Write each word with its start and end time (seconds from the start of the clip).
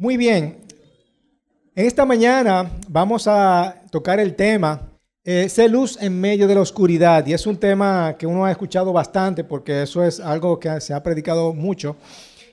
Muy 0.00 0.16
bien. 0.16 0.58
En 1.74 1.84
esta 1.84 2.04
mañana 2.04 2.70
vamos 2.88 3.26
a 3.26 3.82
tocar 3.90 4.20
el 4.20 4.36
tema 4.36 4.92
eh, 5.24 5.48
luz 5.68 5.98
en 6.00 6.20
medio 6.20 6.46
de 6.46 6.54
la 6.54 6.60
oscuridad. 6.60 7.26
Y 7.26 7.32
es 7.32 7.44
un 7.48 7.56
tema 7.56 8.14
que 8.16 8.24
uno 8.24 8.44
ha 8.44 8.52
escuchado 8.52 8.92
bastante 8.92 9.42
porque 9.42 9.82
eso 9.82 10.04
es 10.04 10.20
algo 10.20 10.60
que 10.60 10.80
se 10.80 10.94
ha 10.94 11.02
predicado 11.02 11.52
mucho. 11.52 11.96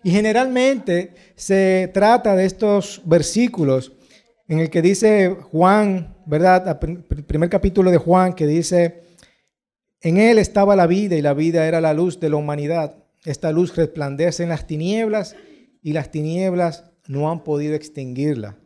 Y 0.04 0.10
generalmente 0.10 1.14
se 1.36 1.92
trata 1.94 2.36
de 2.36 2.46
estos 2.46 3.04
versículos 3.06 3.92
en 4.48 4.58
el 4.58 4.72
que 4.72 4.82
dice 4.82 5.38
Juan, 5.52 6.16
¿verdad? 6.26 6.80
El 6.82 7.04
primer 7.26 7.52
capítulo 7.52 7.92
de 7.92 7.98
Juan 7.98 8.34
que 8.34 8.48
dice, 8.48 9.04
en 10.02 10.18
él 10.18 10.40
estaba 10.40 10.76
la 10.76 10.88
vida 10.88 11.16
y 11.16 11.22
la 11.22 11.36
vida 11.36 11.68
era 11.68 11.80
la 11.80 11.94
luz 11.94 12.20
de 12.20 12.30
la 12.30 12.38
humanidad. 12.38 13.04
Esta 13.24 13.52
luz 13.52 13.76
resplandece 13.76 14.42
en 14.42 14.50
las 14.50 14.66
tinieblas 14.66 15.36
y 15.84 15.94
las 15.94 16.10
tinieblas 16.10 16.86
no 17.08 17.30
han 17.30 17.44
podido 17.44 17.76
extinguirla. 17.76 18.58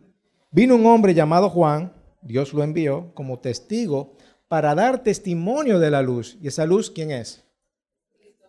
Vino 0.52 0.76
un 0.76 0.86
hombre 0.86 1.14
llamado 1.14 1.50
Juan, 1.50 1.94
Dios 2.22 2.54
lo 2.54 2.64
envió 2.64 3.14
como 3.14 3.40
testigo 3.40 4.14
para 4.48 4.76
dar 4.76 5.04
testimonio 5.04 5.80
de 5.80 5.92
la 5.92 6.02
luz. 6.02 6.38
¿Y 6.42 6.48
esa 6.48 6.66
luz 6.66 6.90
quién 6.90 7.12
es? 7.12 7.44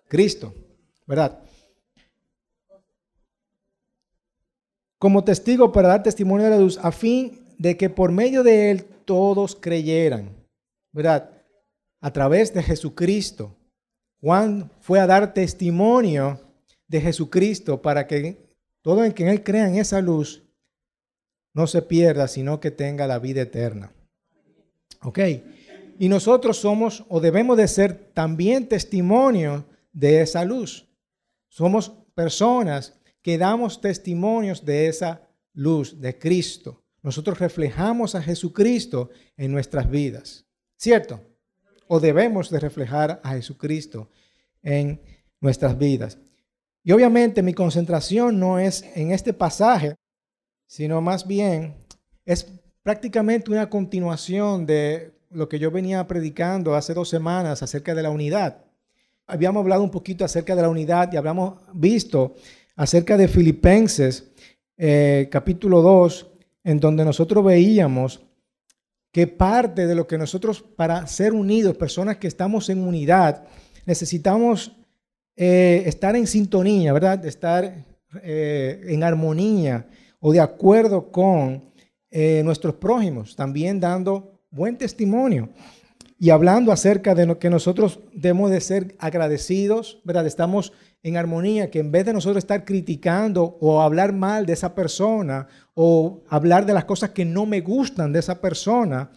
Cristo, 0.09 0.55
¿verdad? 1.07 1.41
Como 4.99 5.25
testigo 5.25 5.73
para 5.73 5.89
dar 5.89 6.02
testimonio 6.02 6.47
de 6.47 6.51
la 6.51 6.59
luz 6.59 6.79
a 6.79 6.91
fin 6.91 7.38
de 7.59 7.77
que 7.77 7.91
por 7.91 8.11
medio 8.11 8.43
de 8.43 8.71
él 8.71 8.85
todos 9.05 9.55
creyeran, 9.55 10.30
¿verdad? 10.93 11.30
A 12.01 12.13
través 12.13 12.52
de 12.52 12.63
Jesucristo. 12.63 13.57
Juan 14.21 14.71
fue 14.80 14.99
a 15.01 15.07
dar 15.07 15.33
testimonio 15.33 16.41
de 16.88 17.01
Jesucristo 17.01 17.80
para 17.80 18.07
que 18.07 18.50
todo 18.83 19.05
en 19.05 19.15
Él 19.16 19.43
crea 19.43 19.69
en 19.69 19.77
esa 19.77 20.01
luz 20.01 20.43
no 21.52 21.66
se 21.66 21.83
pierda, 21.83 22.29
sino 22.29 22.61
que 22.61 22.71
tenga 22.71 23.07
la 23.07 23.18
vida 23.18 23.43
eterna. 23.43 23.93
¿Ok? 25.02 25.18
Y 25.99 26.09
nosotros 26.09 26.59
somos 26.59 27.05
o 27.09 27.21
debemos 27.21 27.57
de 27.57 27.68
ser 27.68 28.10
también 28.15 28.68
testimonio 28.68 29.66
de 29.93 30.23
esa 30.23 30.45
luz. 30.45 30.88
Somos 31.49 31.90
personas 32.15 32.99
que 33.23 33.37
damos 33.37 33.80
testimonios 33.80 34.65
de 34.65 34.88
esa 34.88 35.29
luz 35.52 36.01
de 36.01 36.18
Cristo. 36.18 36.85
Nosotros 37.02 37.38
reflejamos 37.38 38.15
a 38.15 38.23
Jesucristo 38.23 39.10
en 39.37 39.52
nuestras 39.52 39.90
vidas. 39.90 40.46
¿Cierto? 40.77 41.21
O 41.88 41.99
debemos 42.01 42.51
de 42.51 42.60
reflejar 42.60 43.21
a 43.24 43.33
Jesucristo 43.33 44.09
en 44.62 45.02
nuestras 45.40 45.77
vidas. 45.77 46.18
Y 46.83 46.93
obviamente 46.93 47.43
mi 47.43 47.53
concentración 47.53 48.39
no 48.39 48.59
es 48.59 48.85
en 48.95 49.13
este 49.13 49.33
pasaje, 49.33 49.97
sino 50.67 51.01
más 51.01 51.27
bien 51.27 51.75
es 52.25 52.47
prácticamente 52.83 53.51
una 53.51 53.69
continuación 53.69 54.67
de 54.67 55.13
lo 55.31 55.49
que 55.49 55.59
yo 55.59 55.71
venía 55.71 56.07
predicando 56.07 56.75
hace 56.75 56.95
dos 56.95 57.09
semanas 57.09 57.63
acerca 57.63 57.95
de 57.95 58.03
la 58.03 58.11
unidad. 58.11 58.65
Habíamos 59.27 59.61
hablado 59.61 59.83
un 59.83 59.91
poquito 59.91 60.25
acerca 60.25 60.57
de 60.57 60.63
la 60.63 60.69
unidad 60.69 61.13
y 61.13 61.17
habíamos 61.17 61.61
visto 61.73 62.35
acerca 62.77 63.17
de 63.17 63.29
Filipenses 63.29 64.31
eh, 64.77 65.28
capítulo 65.31 65.83
2, 65.83 66.31
en 66.65 66.81
donde 66.81 67.05
nosotros 67.05 67.45
veíamos 67.45 68.25
que 69.12 69.27
parte 69.27 69.87
de 69.87 69.95
lo 69.95 70.06
que 70.06 70.19
nosotros 70.19 70.62
para 70.62 71.06
ser 71.06 71.33
unidos, 71.33 71.77
personas 71.77 72.17
que 72.17 72.28
estamos 72.28 72.69
en 72.71 72.78
unidad, 72.78 73.45
necesitamos 73.87 74.80
eh, 75.43 75.88
estar 75.88 76.15
en 76.16 76.27
sintonía, 76.27 76.93
¿verdad? 76.93 77.25
Estar 77.25 77.87
eh, 78.22 78.84
en 78.88 79.03
armonía 79.03 79.88
o 80.19 80.34
de 80.34 80.41
acuerdo 80.41 81.10
con 81.10 81.72
eh, 82.10 82.43
nuestros 82.44 82.75
prójimos, 82.75 83.37
también 83.37 83.81
dando 83.81 84.43
buen 84.50 84.77
testimonio 84.77 85.49
y 86.19 86.28
hablando 86.28 86.72
acerca 86.72 87.15
de 87.15 87.25
lo 87.25 87.39
que 87.39 87.49
nosotros 87.49 88.01
debemos 88.12 88.51
de 88.51 88.61
ser 88.61 88.97
agradecidos, 88.99 90.03
¿verdad? 90.05 90.27
Estamos 90.27 90.75
en 91.03 91.17
armonía, 91.17 91.71
que 91.71 91.78
en 91.78 91.91
vez 91.91 92.05
de 92.05 92.12
nosotros 92.12 92.45
estar 92.45 92.67
criticando 92.67 93.57
o 93.62 93.81
hablar 93.81 94.12
mal 94.12 94.45
de 94.45 94.53
esa 94.53 94.75
persona 94.75 95.49
o 95.72 96.22
hablar 96.28 96.67
de 96.67 96.75
las 96.75 96.84
cosas 96.84 97.12
que 97.12 97.25
no 97.25 97.47
me 97.47 97.62
gustan 97.62 98.12
de 98.12 98.19
esa 98.19 98.43
persona, 98.43 99.11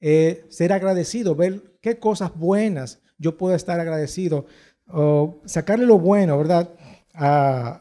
ser 0.00 0.72
agradecido, 0.72 1.36
ver 1.36 1.78
qué 1.80 2.00
cosas 2.00 2.36
buenas 2.36 3.00
yo 3.18 3.36
puedo 3.36 3.54
estar 3.54 3.78
agradecido 3.80 4.46
o 4.88 5.40
sacarle 5.44 5.86
lo 5.86 5.98
bueno, 5.98 6.38
¿verdad? 6.38 6.70
A, 7.14 7.80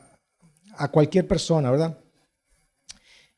cualquier 0.92 1.28
persona, 1.28 1.72
¿verdad? 1.72 1.98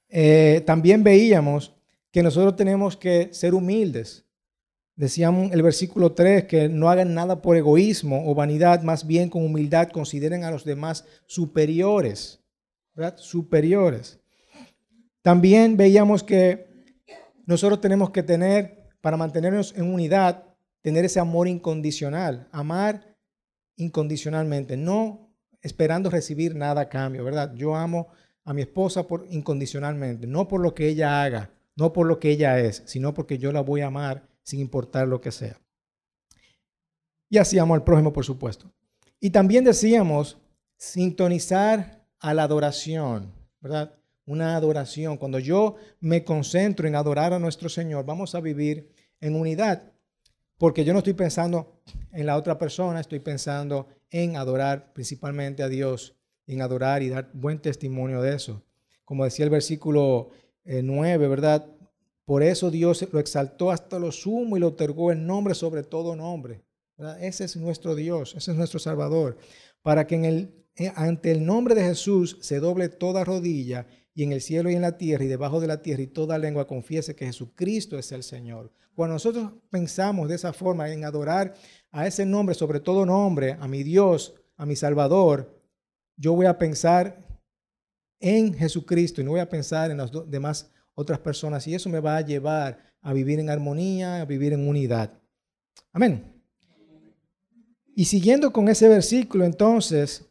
Eh, 0.10 0.62
también 0.66 1.04
veíamos 1.04 1.74
que 2.12 2.24
nosotros 2.24 2.56
tenemos 2.56 2.98
que 2.98 3.30
ser 3.32 3.54
humildes. 3.54 4.26
Decíamos 4.96 5.52
el 5.54 5.62
versículo 5.62 6.12
3 6.12 6.44
que 6.46 6.68
no 6.68 6.90
hagan 6.90 7.14
nada 7.14 7.42
por 7.42 7.56
egoísmo 7.56 8.30
o 8.30 8.36
vanidad, 8.36 8.82
más 8.82 9.08
bien 9.08 9.30
con 9.30 9.46
humildad 9.46 9.90
consideren 9.90 10.44
a 10.44 10.52
los 10.52 10.66
demás 10.66 11.06
superiores, 11.26 12.42
¿verdad? 12.94 13.16
Superiores. 13.18 14.20
También 15.22 15.78
veíamos 15.78 16.24
que 16.24 16.68
nosotros 17.46 17.80
tenemos 17.80 18.10
que 18.10 18.24
tener, 18.24 18.90
para 19.00 19.16
mantenernos 19.16 19.74
en 19.78 19.94
unidad, 19.94 20.44
tener 20.82 21.06
ese 21.06 21.20
amor 21.20 21.48
incondicional, 21.48 22.48
amar 22.52 23.09
incondicionalmente, 23.80 24.78
no 24.78 25.34
esperando 25.62 26.10
recibir 26.10 26.56
nada 26.56 26.82
a 26.82 26.90
cambio, 26.90 27.24
¿verdad? 27.24 27.54
Yo 27.56 27.76
amo 27.76 28.10
a 28.44 28.54
mi 28.54 28.62
esposa 28.62 29.08
por 29.08 29.26
incondicionalmente, 29.30 30.28
no 30.28 30.48
por 30.48 30.62
lo 30.62 30.76
que 30.76 30.88
ella 30.88 31.24
haga, 31.24 31.52
no 31.76 31.94
por 31.94 32.06
lo 32.06 32.20
que 32.20 32.30
ella 32.30 32.60
es, 32.60 32.84
sino 32.86 33.14
porque 33.14 33.38
yo 33.38 33.52
la 33.52 33.62
voy 33.62 33.82
a 33.82 33.88
amar 33.88 34.28
sin 34.44 34.60
importar 34.60 35.08
lo 35.08 35.22
que 35.22 35.32
sea. 35.32 35.60
Y 37.30 37.38
así 37.38 37.58
amo 37.58 37.74
al 37.74 37.84
prójimo, 37.84 38.12
por 38.12 38.26
supuesto. 38.26 38.72
Y 39.20 39.30
también 39.30 39.64
decíamos 39.64 40.38
sintonizar 40.78 42.06
a 42.20 42.34
la 42.34 42.44
adoración, 42.44 43.34
¿verdad? 43.62 43.96
Una 44.26 44.56
adoración. 44.56 45.18
Cuando 45.18 45.40
yo 45.40 45.76
me 46.00 46.24
concentro 46.24 46.88
en 46.88 46.96
adorar 46.96 47.34
a 47.34 47.40
nuestro 47.40 47.70
Señor, 47.70 48.06
vamos 48.06 48.36
a 48.36 48.42
vivir 48.42 48.92
en 49.22 49.36
unidad. 49.36 49.94
Porque 50.60 50.84
yo 50.84 50.92
no 50.92 51.00
estoy 51.00 51.14
pensando 51.14 51.82
en 52.12 52.26
la 52.26 52.36
otra 52.36 52.60
persona, 52.60 53.00
estoy 53.00 53.20
pensando 53.20 53.88
en 54.12 54.36
adorar 54.36 54.92
principalmente 54.92 55.64
a 55.64 55.70
Dios, 55.70 56.18
en 56.48 56.62
adorar 56.62 57.02
y 57.02 57.08
dar 57.08 57.32
buen 57.34 57.62
testimonio 57.62 58.22
de 58.22 58.36
eso. 58.36 58.62
Como 59.06 59.24
decía 59.24 59.46
el 59.46 59.52
versículo 59.52 60.32
9, 60.66 61.26
eh, 61.26 61.28
¿verdad? 61.30 61.66
Por 62.26 62.44
eso 62.44 62.70
Dios 62.70 63.08
lo 63.10 63.20
exaltó 63.20 63.72
hasta 63.72 64.00
lo 64.00 64.12
sumo 64.12 64.58
y 64.58 64.60
lo 64.60 64.68
otorgó 64.68 65.12
el 65.12 65.26
nombre 65.26 65.56
sobre 65.56 65.82
todo 65.84 66.18
nombre. 66.18 66.62
Ese 67.22 67.46
es 67.46 67.56
nuestro 67.56 67.96
Dios, 67.96 68.36
ese 68.36 68.52
es 68.52 68.58
nuestro 68.58 68.80
Salvador. 68.80 69.38
Para 69.82 70.08
que 70.08 70.16
en 70.16 70.26
el, 70.26 70.66
eh, 70.76 70.92
ante 70.94 71.32
el 71.32 71.46
nombre 71.46 71.74
de 71.74 71.84
Jesús 71.84 72.38
se 72.42 72.60
doble 72.60 72.90
toda 72.90 73.24
rodilla 73.24 73.88
y 74.20 74.24
en 74.24 74.34
el 74.34 74.42
cielo 74.42 74.70
y 74.70 74.76
en 74.76 74.82
la 74.82 74.98
tierra 74.98 75.24
y 75.24 75.30
debajo 75.30 75.62
de 75.62 75.68
la 75.68 75.82
tierra 75.82 76.04
y 76.04 76.08
toda 76.08 76.38
lengua 76.38 76.68
confiese 76.68 77.16
que 77.16 77.26
Jesucristo 77.26 77.98
es 77.98 78.12
el 78.12 78.22
Señor. 78.22 78.70
Cuando 78.94 79.14
nosotros 79.14 79.54
pensamos 79.70 80.28
de 80.28 80.36
esa 80.36 80.52
forma 80.52 80.90
en 80.90 81.06
adorar 81.06 81.54
a 81.90 82.06
ese 82.06 82.26
nombre, 82.26 82.54
sobre 82.54 82.82
todo 82.82 83.06
nombre, 83.06 83.56
a 83.58 83.66
mi 83.66 83.82
Dios, 83.82 84.34
a 84.58 84.66
mi 84.66 84.76
Salvador, 84.76 85.58
yo 86.18 86.34
voy 86.34 86.48
a 86.48 86.58
pensar 86.58 87.26
en 88.20 88.54
Jesucristo 88.54 89.22
y 89.22 89.24
no 89.24 89.32
voy 89.32 89.40
a 89.40 89.48
pensar 89.48 89.90
en 89.90 89.96
las 89.96 90.12
demás 90.28 90.70
otras 90.96 91.20
personas 91.20 91.66
y 91.66 91.76
eso 91.76 91.88
me 91.88 92.02
va 92.02 92.18
a 92.18 92.22
llevar 92.22 92.78
a 93.02 93.14
vivir 93.14 93.40
en 93.40 93.50
armonía, 93.50 94.20
a 94.20 94.26
vivir 94.26 94.52
en 94.52 94.68
unidad. 94.68 95.14
Amén. 95.94 96.30
Y 97.96 98.04
siguiendo 98.04 98.52
con 98.52 98.68
ese 98.68 98.90
versículo, 98.90 99.46
entonces, 99.46 100.26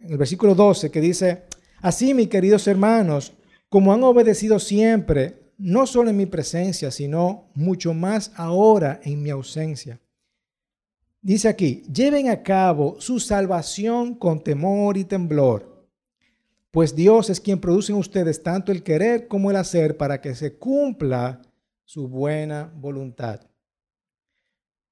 en 0.00 0.10
el 0.10 0.18
versículo 0.18 0.56
12, 0.56 0.90
que 0.90 1.00
dice, 1.00 1.44
así, 1.82 2.14
mis 2.14 2.28
queridos 2.28 2.66
hermanos, 2.66 3.32
como 3.68 3.92
han 3.92 4.02
obedecido 4.02 4.58
siempre, 4.58 5.52
no 5.58 5.86
solo 5.86 6.10
en 6.10 6.16
mi 6.16 6.26
presencia, 6.26 6.90
sino 6.90 7.50
mucho 7.54 7.94
más 7.94 8.32
ahora 8.34 9.00
en 9.04 9.22
mi 9.22 9.30
ausencia. 9.30 10.00
Dice 11.22 11.48
aquí, 11.48 11.82
lleven 11.92 12.30
a 12.30 12.42
cabo 12.42 12.96
su 12.98 13.20
salvación 13.20 14.14
con 14.14 14.42
temor 14.42 14.96
y 14.96 15.04
temblor, 15.04 15.86
pues 16.70 16.94
Dios 16.94 17.28
es 17.30 17.40
quien 17.40 17.60
produce 17.60 17.92
en 17.92 17.98
ustedes 17.98 18.42
tanto 18.42 18.72
el 18.72 18.82
querer 18.82 19.26
como 19.28 19.50
el 19.50 19.56
hacer 19.56 19.96
para 19.96 20.20
que 20.20 20.34
se 20.34 20.56
cumpla 20.56 21.42
su 21.84 22.08
buena 22.08 22.72
voluntad. 22.76 23.40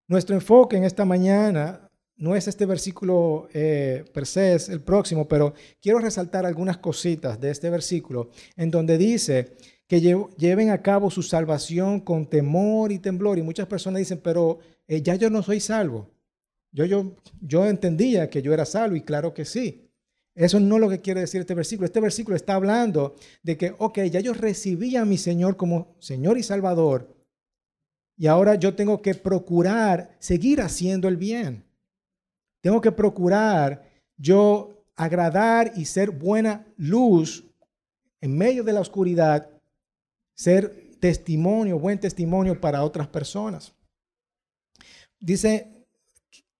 Nuestro 0.08 0.34
enfoque 0.34 0.76
en 0.76 0.84
esta 0.84 1.04
mañana 1.04 1.87
no 2.18 2.34
es 2.34 2.48
este 2.48 2.66
versículo 2.66 3.48
eh, 3.54 4.04
per 4.12 4.26
se, 4.26 4.54
el 4.54 4.80
próximo, 4.80 5.26
pero 5.26 5.54
quiero 5.80 6.00
resaltar 6.00 6.44
algunas 6.44 6.78
cositas 6.78 7.40
de 7.40 7.50
este 7.50 7.70
versículo 7.70 8.30
en 8.56 8.70
donde 8.70 8.98
dice 8.98 9.56
que 9.86 10.00
lleven 10.00 10.70
a 10.70 10.82
cabo 10.82 11.10
su 11.10 11.22
salvación 11.22 12.00
con 12.00 12.26
temor 12.26 12.92
y 12.92 12.98
temblor. 12.98 13.38
Y 13.38 13.42
muchas 13.42 13.66
personas 13.66 14.00
dicen, 14.00 14.20
pero 14.22 14.58
eh, 14.86 15.00
ya 15.00 15.14
yo 15.14 15.30
no 15.30 15.42
soy 15.42 15.60
salvo. 15.60 16.10
Yo, 16.72 16.84
yo, 16.84 17.16
yo 17.40 17.66
entendía 17.66 18.28
que 18.28 18.42
yo 18.42 18.52
era 18.52 18.66
salvo 18.66 18.96
y 18.96 19.00
claro 19.00 19.32
que 19.32 19.46
sí. 19.46 19.88
Eso 20.34 20.60
no 20.60 20.74
es 20.74 20.80
lo 20.80 20.90
que 20.90 21.00
quiere 21.00 21.20
decir 21.20 21.40
este 21.40 21.54
versículo. 21.54 21.86
Este 21.86 22.00
versículo 22.00 22.36
está 22.36 22.54
hablando 22.54 23.16
de 23.42 23.56
que, 23.56 23.74
ok, 23.78 24.00
ya 24.10 24.20
yo 24.20 24.34
recibí 24.34 24.94
a 24.96 25.04
mi 25.04 25.16
Señor 25.16 25.56
como 25.56 25.96
Señor 26.00 26.36
y 26.36 26.42
Salvador. 26.42 27.16
Y 28.16 28.26
ahora 28.26 28.56
yo 28.56 28.74
tengo 28.74 29.00
que 29.00 29.14
procurar 29.14 30.16
seguir 30.18 30.60
haciendo 30.60 31.08
el 31.08 31.16
bien. 31.16 31.67
Tengo 32.60 32.80
que 32.80 32.92
procurar 32.92 33.82
yo 34.16 34.84
agradar 34.96 35.72
y 35.76 35.84
ser 35.84 36.10
buena 36.10 36.66
luz 36.76 37.44
en 38.20 38.36
medio 38.36 38.64
de 38.64 38.72
la 38.72 38.80
oscuridad, 38.80 39.48
ser 40.34 40.90
testimonio, 41.00 41.78
buen 41.78 42.00
testimonio 42.00 42.60
para 42.60 42.82
otras 42.82 43.06
personas. 43.06 43.72
Dice, 45.20 45.86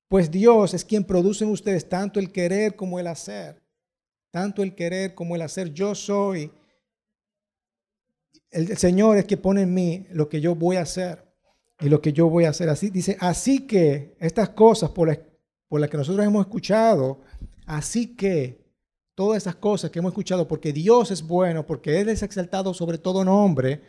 pues 0.08 0.30
Dios 0.30 0.74
es 0.74 0.84
quien 0.84 1.04
produce 1.04 1.44
en 1.44 1.50
ustedes 1.50 1.88
tanto 1.88 2.20
el 2.20 2.30
querer 2.30 2.76
como 2.76 3.00
el 3.00 3.08
hacer 3.08 3.60
tanto 4.30 4.62
el 4.62 4.74
querer 4.74 5.14
como 5.14 5.36
el 5.36 5.42
hacer. 5.42 5.72
Yo 5.72 5.94
soy, 5.94 6.50
el 8.50 8.76
Señor 8.76 9.16
es 9.16 9.24
que 9.24 9.36
pone 9.36 9.62
en 9.62 9.74
mí 9.74 10.06
lo 10.10 10.28
que 10.28 10.40
yo 10.40 10.54
voy 10.54 10.76
a 10.76 10.82
hacer 10.82 11.24
y 11.80 11.88
lo 11.88 12.00
que 12.00 12.12
yo 12.12 12.28
voy 12.28 12.44
a 12.44 12.50
hacer. 12.50 12.68
Así 12.68 12.90
dice, 12.90 13.16
así 13.20 13.66
que 13.66 14.16
estas 14.20 14.50
cosas 14.50 14.90
por 14.90 15.08
las, 15.08 15.18
por 15.68 15.80
las 15.80 15.90
que 15.90 15.96
nosotros 15.96 16.24
hemos 16.26 16.46
escuchado, 16.46 17.20
así 17.66 18.16
que 18.16 18.66
todas 19.14 19.42
esas 19.42 19.56
cosas 19.56 19.90
que 19.90 19.98
hemos 19.98 20.12
escuchado, 20.12 20.48
porque 20.48 20.72
Dios 20.72 21.10
es 21.10 21.22
bueno, 21.26 21.66
porque 21.66 22.00
Él 22.00 22.08
es 22.08 22.22
exaltado 22.22 22.72
sobre 22.72 22.98
todo 22.98 23.24
nombre, 23.24 23.82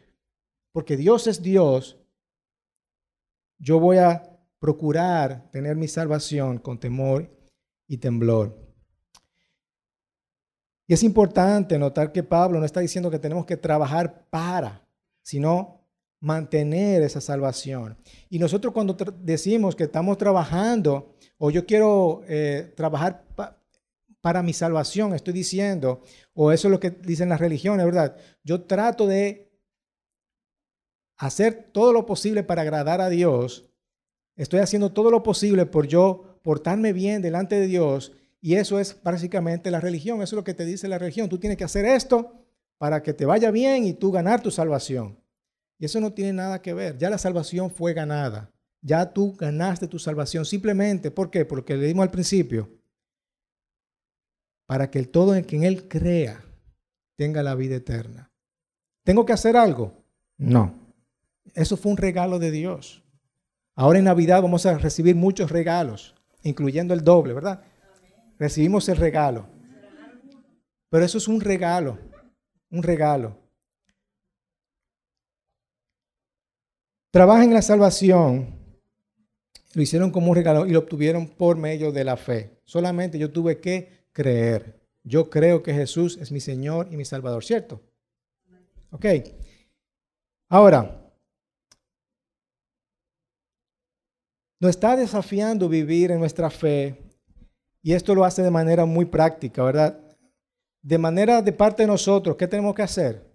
porque 0.72 0.98
Dios 0.98 1.28
es 1.28 1.42
Dios, 1.42 1.98
yo 3.58 3.80
voy 3.80 3.98
a 3.98 4.24
procurar 4.60 5.50
tener 5.52 5.76
mi 5.76 5.88
salvación 5.88 6.58
con 6.58 6.80
temor 6.80 7.30
y 7.88 7.98
temblor. 7.98 8.58
Y 10.88 10.94
es 10.94 11.04
importante 11.04 11.78
notar 11.78 12.12
que 12.12 12.24
Pablo 12.24 12.60
no 12.60 12.66
está 12.66 12.80
diciendo 12.80 13.12
que 13.12 13.20
tenemos 13.20 13.46
que 13.46 13.58
trabajar 13.58 14.26
para, 14.30 14.84
sino 15.22 15.80
mantener 16.20 17.04
esa 17.04 17.22
salvación. 17.22 17.98
Y 18.30 18.40
nosotros 18.40 18.74
cuando 18.74 18.98
decimos 19.22 19.76
que 19.76 19.84
estamos 19.84 20.18
trabajando 20.18 21.16
o 21.40 21.50
yo 21.50 21.66
quiero 21.66 22.22
eh, 22.28 22.72
trabajar 22.76 23.26
para 24.22 24.44
mi 24.44 24.54
salvación, 24.54 25.16
estoy 25.16 25.34
diciendo, 25.34 26.04
o 26.34 26.52
eso 26.52 26.68
es 26.68 26.72
lo 26.72 26.80
que 26.80 26.92
dicen 26.92 27.30
las 27.30 27.40
religiones, 27.40 27.86
¿verdad? 27.86 28.18
Yo 28.44 28.62
trato 28.64 29.08
de 29.08 29.50
hacer 31.18 31.70
todo 31.72 31.94
lo 31.94 32.06
posible 32.06 32.44
para 32.44 32.62
agradar 32.62 33.02
a 33.02 33.10
Dios. 33.10 33.70
Estoy 34.36 34.60
haciendo 34.60 34.92
todo 34.92 35.10
lo 35.12 35.24
posible 35.24 35.66
por 35.66 35.88
yo 35.88 36.40
portarme 36.44 36.94
bien 36.94 37.22
delante 37.22 37.56
de 37.56 37.68
Dios 37.68 38.12
y 38.42 38.56
eso 38.56 38.80
es 38.80 39.02
básicamente 39.02 39.72
la 39.72 39.80
religión, 39.80 40.22
eso 40.22 40.36
es 40.36 40.40
lo 40.40 40.44
que 40.44 40.54
te 40.54 40.66
dice 40.66 40.88
la 40.90 40.98
religión. 40.98 41.30
Tú 41.30 41.38
tienes 41.40 41.58
que 41.58 41.64
hacer 41.64 41.86
esto 41.86 42.34
para 42.78 43.02
que 43.02 43.14
te 43.14 43.26
vaya 43.26 43.50
bien 43.52 43.86
y 43.86 43.94
tú 43.94 44.12
ganar 44.12 44.42
tu 44.42 44.52
salvación. 44.52 45.18
Y 45.78 45.86
eso 45.86 46.02
no 46.02 46.14
tiene 46.14 46.34
nada 46.34 46.62
que 46.62 46.74
ver. 46.74 46.98
Ya 46.98 47.10
la 47.10 47.18
salvación 47.18 47.72
fue 47.72 47.94
ganada. 47.94 48.52
Ya 48.81 49.14
tú 49.14 49.36
ganaste 49.36 49.88
tu 49.88 50.00
salvación. 50.00 50.46
Simplemente, 50.46 51.12
¿por 51.12 51.30
qué? 51.30 51.46
Porque 51.46 51.76
le 51.76 51.88
dimos 51.88 52.04
al 52.04 52.12
principio. 52.12 52.70
Para 54.66 54.90
que 54.90 55.00
el 55.00 55.10
todo 55.10 55.36
en 55.36 55.44
quien 55.44 55.64
Él 55.64 55.88
crea 55.88 56.44
tenga 57.16 57.44
la 57.44 57.56
vida 57.56 57.76
eterna. 57.76 58.31
¿Tengo 59.04 59.26
que 59.26 59.34
hacer 59.34 59.58
algo? 59.58 60.04
No. 60.38 60.94
Eso 61.54 61.76
fue 61.76 61.92
un 61.92 61.98
regalo 61.98 62.40
de 62.40 62.52
Dios. 62.52 63.04
Ahora 63.76 64.00
en 64.00 64.06
Navidad 64.06 64.42
vamos 64.42 64.66
a 64.66 64.78
recibir 64.78 65.16
muchos 65.16 65.52
regalos, 65.52 66.16
incluyendo 66.44 66.94
el 66.94 67.04
doble, 67.04 67.34
¿verdad? 67.34 67.64
recibimos 68.40 68.88
el 68.90 68.98
regalo. 68.98 69.46
Pero 70.90 71.06
eso 71.06 71.20
es 71.20 71.28
un 71.28 71.42
regalo, 71.42 72.00
un 72.72 72.81
regalo. 72.81 73.38
Trabajan 77.12 77.50
en 77.50 77.54
la 77.54 77.62
salvación, 77.62 78.59
lo 79.74 79.81
hicieron 79.81 80.12
como 80.12 80.31
un 80.31 80.36
regalo 80.36 80.66
y 80.66 80.71
lo 80.71 80.80
obtuvieron 80.80 81.27
por 81.27 81.57
medio 81.57 81.92
de 81.92 82.04
la 82.04 82.18
fe. 82.18 82.60
Solamente 82.66 83.19
yo 83.19 83.31
tuve 83.31 83.60
que 83.60 84.06
creer. 84.12 84.80
Yo 85.04 85.30
creo 85.30 85.63
que 85.63 85.74
Jesús 85.74 86.18
es 86.18 86.31
mi 86.31 86.39
Señor 86.39 86.88
y 86.92 86.98
mi 86.98 87.06
Salvador, 87.06 87.44
¿cierto? 87.44 87.81
Ok. 88.92 89.06
Ahora, 90.50 91.00
nos 94.60 94.69
está 94.71 94.95
desafiando 94.95 95.69
vivir 95.69 96.12
en 96.12 96.19
nuestra 96.19 96.50
fe 96.50 96.98
y 97.81 97.94
esto 97.94 98.13
lo 98.13 98.25
hace 98.25 98.42
de 98.42 98.51
manera 98.51 98.86
muy 98.86 99.06
práctica, 99.06 99.63
¿verdad? 99.63 100.00
De 100.81 100.98
manera 100.98 101.42
de 101.42 101.54
parte 101.54 101.83
de 101.83 101.88
nosotros, 101.88 102.36
¿qué 102.36 102.48
tenemos 102.48 102.75
que 102.75 102.81
hacer? 102.81 103.25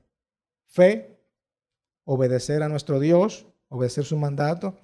Fe, 0.66 1.18
obedecer 2.04 2.62
a 2.62 2.68
nuestro 2.68 3.00
Dios, 3.00 3.46
obedecer 3.68 4.04
su 4.04 4.18
mandato, 4.18 4.76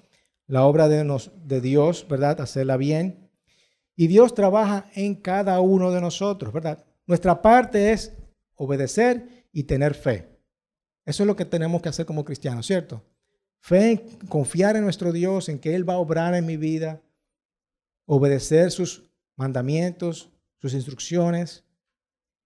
la 0.51 0.65
obra 0.65 0.89
de, 0.89 1.61
Dios, 1.61 2.05
¿verdad? 2.09 2.41
Hacerla 2.41 2.77
bien. 2.77 3.31
Y 3.95 4.09
Dios 4.09 4.35
trabaja 4.35 4.91
en 4.95 5.15
cada 5.15 5.61
uno 5.61 5.93
de 5.93 6.01
nosotros, 6.01 6.53
¿verdad? 6.53 6.85
Nuestra 7.07 7.41
parte 7.41 7.93
es 7.93 8.17
obedecer 8.57 9.47
y 9.53 9.63
tener 9.63 9.95
fe. 9.95 10.29
Eso 11.05 11.23
es 11.23 11.27
lo 11.29 11.37
que 11.37 11.45
tenemos 11.45 11.81
que 11.81 11.89
hacer 11.89 12.05
como 12.05 12.25
cristianos, 12.25 12.67
¿cierto? 12.67 13.05
Fe, 13.61 14.05
confiar 14.29 14.75
en 14.75 14.83
nuestro 14.83 15.13
Dios, 15.13 15.49
en 15.49 15.61
que 15.61 15.77
Él 15.77 15.89
va 15.89 15.95
a 15.95 15.99
obrar 15.99 16.35
en 16.35 16.47
mi 16.47 16.57
vida, 16.57 17.01
obedecer 18.05 18.73
sus 18.73 19.09
mandamientos, 19.37 20.33
sus 20.59 20.75
instrucciones, 20.75 21.65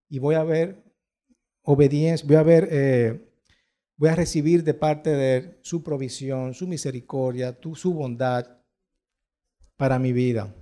y 0.09 0.19
voy 0.19 0.35
a 0.35 0.43
ver 0.43 0.83
obediencia, 1.63 2.27
voy 2.27 2.35
a 2.35 2.43
ver, 2.43 2.67
eh, 2.71 3.24
voy 3.97 4.09
a 4.09 4.15
recibir 4.15 4.63
de 4.63 4.73
parte 4.73 5.11
de 5.11 5.37
él 5.37 5.57
su 5.61 5.83
provisión, 5.83 6.53
su 6.53 6.67
misericordia, 6.67 7.57
su 7.73 7.93
bondad 7.93 8.45
para 9.77 9.99
mi 9.99 10.13
vida. 10.13 10.53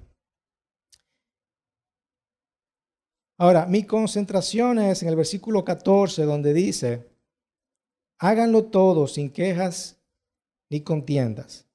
Ahora, 3.38 3.66
mi 3.66 3.84
concentración 3.84 4.80
es 4.80 5.02
en 5.02 5.10
el 5.10 5.16
versículo 5.16 5.66
14, 5.66 6.24
donde 6.24 6.54
dice, 6.54 7.10
háganlo 8.20 8.66
todo 8.66 9.08
sin 9.08 9.32
quejas 9.32 10.00
ni 10.70 10.82
contiendas, 10.82 11.68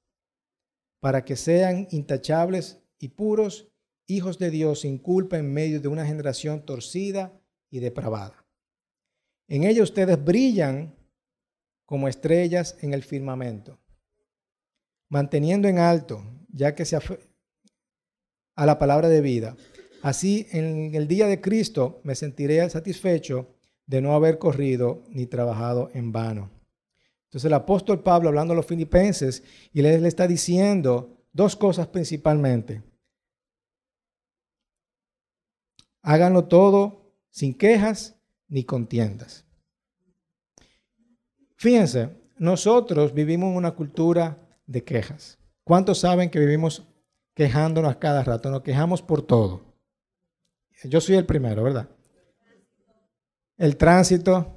para 0.99 1.23
que 1.23 1.35
sean 1.35 1.87
intachables 1.91 2.81
y 2.97 3.09
puros 3.09 3.67
hijos 4.07 4.39
de 4.39 4.49
Dios 4.49 4.81
sin 4.81 4.97
culpa 4.97 5.37
en 5.37 5.53
medio 5.53 5.79
de 5.79 5.87
una 5.87 6.05
generación 6.05 6.65
torcida 6.65 7.39
y 7.69 7.79
depravada. 7.79 8.45
En 9.47 9.63
ella 9.63 9.83
ustedes 9.83 10.23
brillan 10.23 10.95
como 11.89 12.07
estrellas 12.07 12.77
en 12.81 12.93
el 12.93 13.01
firmamento, 13.01 13.79
manteniendo 15.09 15.67
en 15.67 15.79
alto, 15.79 16.23
ya 16.49 16.75
que 16.75 16.85
se 16.85 16.95
a 18.55 18.65
la 18.67 18.77
palabra 18.77 19.09
de 19.09 19.21
vida. 19.21 19.57
Así, 20.03 20.45
en 20.51 20.93
el 20.93 21.07
día 21.07 21.25
de 21.25 21.41
Cristo 21.41 21.99
me 22.03 22.13
sentiré 22.13 22.69
satisfecho 22.69 23.55
de 23.87 24.01
no 24.01 24.13
haber 24.13 24.37
corrido 24.37 25.03
ni 25.09 25.25
trabajado 25.25 25.89
en 25.95 26.11
vano. 26.11 26.51
Entonces 27.23 27.45
el 27.45 27.55
apóstol 27.55 28.03
Pablo, 28.03 28.29
hablando 28.29 28.53
a 28.53 28.57
los 28.57 28.67
filipenses, 28.67 29.41
y 29.73 29.81
le 29.81 29.95
está 30.07 30.27
diciendo 30.27 31.25
dos 31.33 31.55
cosas 31.55 31.87
principalmente. 31.87 32.83
Háganlo 36.03 36.45
todo 36.45 37.15
sin 37.31 37.57
quejas 37.57 38.15
ni 38.47 38.63
contiendas. 38.63 39.48
Fíjense, 41.59 42.09
nosotros 42.37 43.13
vivimos 43.13 43.49
en 43.49 43.57
una 43.57 43.71
cultura 43.71 44.37
de 44.65 44.81
quejas. 44.81 45.37
¿Cuántos 45.65 45.99
saben 45.99 46.29
que 46.29 46.39
vivimos 46.39 46.87
quejándonos 47.35 47.97
cada 47.97 48.23
rato? 48.23 48.49
Nos 48.49 48.61
quejamos 48.61 49.01
por 49.01 49.21
todo. 49.21 49.61
Yo 50.85 51.01
soy 51.01 51.17
el 51.17 51.25
primero, 51.25 51.61
¿verdad? 51.61 51.89
El 53.57 53.75
tránsito, 53.75 54.55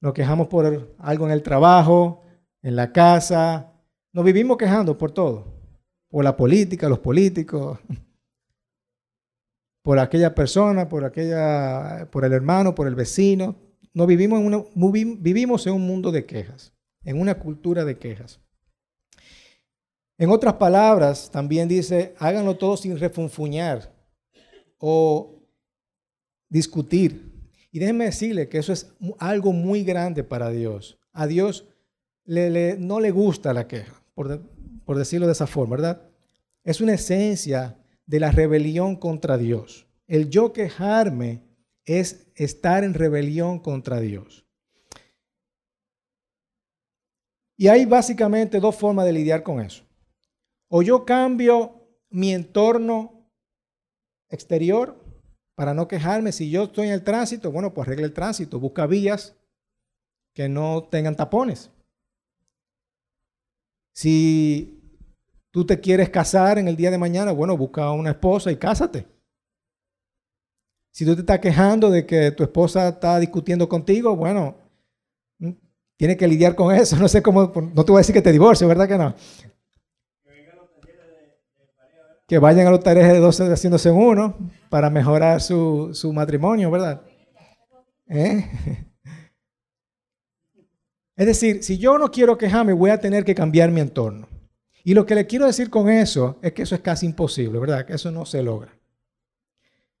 nos 0.00 0.14
quejamos 0.14 0.46
por 0.46 0.94
algo 0.98 1.26
en 1.26 1.32
el 1.32 1.42
trabajo, 1.42 2.22
en 2.62 2.76
la 2.76 2.92
casa. 2.92 3.72
Nos 4.12 4.24
vivimos 4.24 4.56
quejando 4.56 4.96
por 4.96 5.10
todo. 5.10 5.52
Por 6.08 6.22
la 6.22 6.36
política, 6.36 6.88
los 6.88 7.00
políticos, 7.00 7.80
por 9.82 9.98
aquella 9.98 10.32
persona, 10.32 10.88
por, 10.88 11.04
aquella, 11.04 12.08
por 12.12 12.24
el 12.24 12.34
hermano, 12.34 12.72
por 12.72 12.86
el 12.86 12.94
vecino. 12.94 13.63
No 13.94 14.06
vivimos 14.06 14.40
en, 14.40 14.46
una, 14.46 14.58
un 14.58 15.86
mundo 15.86 16.10
de 16.10 16.26
quejas, 16.26 16.74
en 17.04 17.20
una 17.20 17.38
cultura 17.38 17.84
de 17.84 17.96
quejas. 17.96 18.40
En 20.18 20.30
otras 20.30 20.54
palabras, 20.54 21.30
también 21.30 21.68
dice, 21.68 22.14
háganlo 22.18 22.56
todo 22.56 22.76
sin 22.76 22.98
refunfuñar 22.98 23.94
o 24.78 25.40
discutir. 26.48 27.32
Y 27.70 27.78
déjenme 27.78 28.06
decirle 28.06 28.48
que 28.48 28.58
eso 28.58 28.72
es 28.72 28.92
algo 29.18 29.52
muy 29.52 29.84
grande 29.84 30.24
para 30.24 30.50
Dios. 30.50 30.98
A 31.12 31.26
Dios 31.26 31.66
no 32.26 33.00
le 33.00 33.10
gusta 33.12 33.54
la 33.54 33.68
queja, 33.68 34.02
por 34.14 34.98
decirlo 34.98 35.26
de 35.26 35.32
esa 35.32 35.46
forma, 35.46 35.76
¿verdad? 35.76 36.02
Es 36.64 36.80
una 36.80 36.94
esencia 36.94 37.78
de 38.06 38.20
la 38.20 38.32
rebelión 38.32 38.96
contra 38.96 39.38
Dios. 39.38 39.86
el 40.06 40.28
yo 40.28 40.52
quejarme 40.52 41.43
es 41.84 42.30
estar 42.34 42.84
en 42.84 42.94
rebelión 42.94 43.58
contra 43.58 44.00
Dios. 44.00 44.44
Y 47.56 47.68
hay 47.68 47.84
básicamente 47.84 48.60
dos 48.60 48.76
formas 48.76 49.06
de 49.06 49.12
lidiar 49.12 49.42
con 49.42 49.60
eso. 49.60 49.84
O 50.68 50.82
yo 50.82 51.04
cambio 51.04 51.88
mi 52.10 52.32
entorno 52.32 53.30
exterior 54.28 55.04
para 55.54 55.74
no 55.74 55.86
quejarme. 55.86 56.32
Si 56.32 56.50
yo 56.50 56.64
estoy 56.64 56.88
en 56.88 56.94
el 56.94 57.04
tránsito, 57.04 57.52
bueno, 57.52 57.72
pues 57.72 57.86
arregle 57.86 58.06
el 58.06 58.12
tránsito, 58.12 58.58
busca 58.58 58.86
vías 58.86 59.36
que 60.34 60.48
no 60.48 60.84
tengan 60.90 61.14
tapones. 61.14 61.70
Si 63.94 65.00
tú 65.52 65.64
te 65.64 65.78
quieres 65.78 66.10
casar 66.10 66.58
en 66.58 66.66
el 66.66 66.74
día 66.74 66.90
de 66.90 66.98
mañana, 66.98 67.30
bueno, 67.30 67.56
busca 67.56 67.92
una 67.92 68.10
esposa 68.10 68.50
y 68.50 68.56
cásate. 68.56 69.13
Si 70.94 71.04
tú 71.04 71.16
te 71.16 71.22
estás 71.22 71.40
quejando 71.40 71.90
de 71.90 72.06
que 72.06 72.30
tu 72.30 72.44
esposa 72.44 72.90
está 72.90 73.18
discutiendo 73.18 73.68
contigo, 73.68 74.14
bueno, 74.14 74.54
mm, 75.40 75.50
tienes 75.96 76.16
que 76.16 76.28
lidiar 76.28 76.54
con 76.54 76.72
eso. 76.72 76.96
No 77.00 77.08
sé 77.08 77.20
cómo, 77.20 77.52
no 77.52 77.84
te 77.84 77.90
voy 77.90 77.98
a 77.98 78.02
decir 78.02 78.14
que 78.14 78.22
te 78.22 78.30
divorcio, 78.30 78.68
¿verdad 78.68 78.86
que 78.86 78.96
no? 78.96 79.12
Que 82.28 82.38
vayan 82.38 82.68
a 82.68 82.70
los 82.70 82.80
talleres 82.80 83.12
de 83.12 83.18
12 83.18 83.52
haciéndose 83.52 83.90
uno 83.90 84.36
para 84.70 84.88
mejorar 84.88 85.40
su, 85.40 85.90
su 85.92 86.12
matrimonio, 86.12 86.70
¿verdad? 86.70 87.02
¿Eh? 88.08 88.48
Es 91.16 91.26
decir, 91.26 91.62
si 91.62 91.78
yo 91.78 91.96
no 91.96 92.10
quiero 92.10 92.36
quejarme, 92.36 92.72
voy 92.72 92.90
a 92.90 92.98
tener 92.98 93.24
que 93.24 93.36
cambiar 93.36 93.70
mi 93.70 93.80
entorno. 93.80 94.26
Y 94.82 94.94
lo 94.94 95.06
que 95.06 95.14
le 95.14 95.28
quiero 95.28 95.46
decir 95.46 95.70
con 95.70 95.88
eso 95.88 96.40
es 96.42 96.52
que 96.52 96.62
eso 96.62 96.74
es 96.74 96.80
casi 96.80 97.06
imposible, 97.06 97.60
¿verdad? 97.60 97.86
Que 97.86 97.94
eso 97.94 98.10
no 98.10 98.26
se 98.26 98.42
logra. 98.42 98.76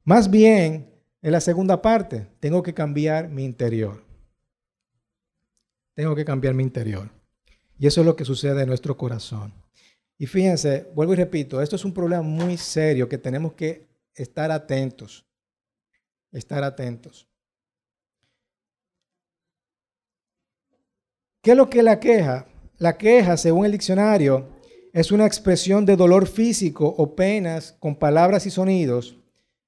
Más 0.04 0.30
bien, 0.30 0.92
en 1.22 1.32
la 1.32 1.40
segunda 1.40 1.80
parte, 1.80 2.28
tengo 2.38 2.62
que 2.62 2.74
cambiar 2.74 3.28
mi 3.30 3.44
interior. 3.44 4.04
Tengo 5.94 6.14
que 6.14 6.24
cambiar 6.24 6.52
mi 6.52 6.62
interior. 6.62 7.10
Y 7.78 7.86
eso 7.86 8.02
es 8.02 8.06
lo 8.06 8.14
que 8.14 8.26
sucede 8.26 8.62
en 8.62 8.68
nuestro 8.68 8.96
corazón. 8.96 9.54
Y 10.18 10.26
fíjense, 10.26 10.90
vuelvo 10.94 11.14
y 11.14 11.16
repito, 11.16 11.62
esto 11.62 11.76
es 11.76 11.84
un 11.84 11.94
problema 11.94 12.22
muy 12.22 12.58
serio 12.58 13.08
que 13.08 13.18
tenemos 13.18 13.54
que 13.54 13.88
estar 14.14 14.50
atentos. 14.50 15.26
Estar 16.30 16.62
atentos. 16.62 17.26
¿Qué 21.40 21.52
es 21.52 21.56
lo 21.56 21.70
que 21.70 21.82
la 21.82 21.98
queja? 21.98 22.46
La 22.78 22.98
queja, 22.98 23.36
según 23.36 23.66
el 23.66 23.72
diccionario, 23.72 24.48
es 24.92 25.12
una 25.12 25.26
expresión 25.26 25.86
de 25.86 25.96
dolor 25.96 26.26
físico 26.26 26.86
o 26.86 27.14
penas 27.14 27.72
con 27.80 27.96
palabras 27.96 28.46
y 28.46 28.50
sonidos, 28.50 29.16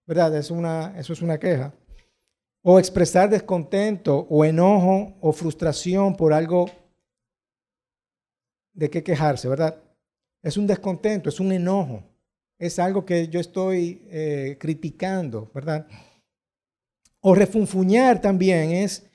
¿verdad? 0.06 0.36
Es 0.36 0.50
una, 0.50 0.94
eso 0.98 1.12
es 1.12 1.22
una 1.22 1.38
queja. 1.38 1.74
O 2.62 2.78
expresar 2.78 3.28
descontento 3.28 4.26
o 4.30 4.44
enojo 4.44 5.16
o 5.20 5.32
frustración 5.32 6.16
por 6.16 6.32
algo 6.32 6.70
de 8.72 8.90
qué 8.90 9.02
quejarse, 9.02 9.48
¿verdad? 9.48 9.82
Es 10.42 10.56
un 10.56 10.66
descontento, 10.66 11.28
es 11.28 11.40
un 11.40 11.52
enojo, 11.52 12.02
es 12.58 12.78
algo 12.78 13.04
que 13.04 13.28
yo 13.28 13.40
estoy 13.40 14.06
eh, 14.10 14.56
criticando, 14.60 15.50
¿verdad? 15.54 15.86
O 17.20 17.34
refunfuñar 17.34 18.20
también 18.20 18.70
es 18.70 19.06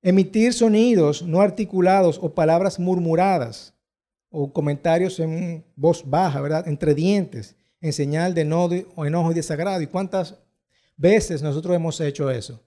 Emitir 0.00 0.52
sonidos 0.52 1.22
no 1.22 1.40
articulados 1.40 2.20
o 2.22 2.32
palabras 2.32 2.78
murmuradas 2.78 3.74
o 4.30 4.52
comentarios 4.52 5.18
en 5.18 5.64
voz 5.74 6.08
baja, 6.08 6.40
¿verdad? 6.40 6.68
Entre 6.68 6.94
dientes, 6.94 7.56
en 7.80 7.92
señal 7.92 8.34
de 8.34 8.42
enojo 8.42 9.30
y 9.30 9.34
desagrado. 9.34 9.80
¿Y 9.80 9.86
cuántas 9.86 10.36
veces 10.96 11.42
nosotros 11.42 11.74
hemos 11.74 12.00
hecho 12.00 12.30
eso? 12.30 12.62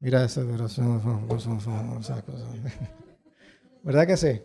Mira 0.00 0.24
esa 0.24 0.42
¿Verdad 3.82 4.06
que 4.06 4.16
sí? 4.16 4.42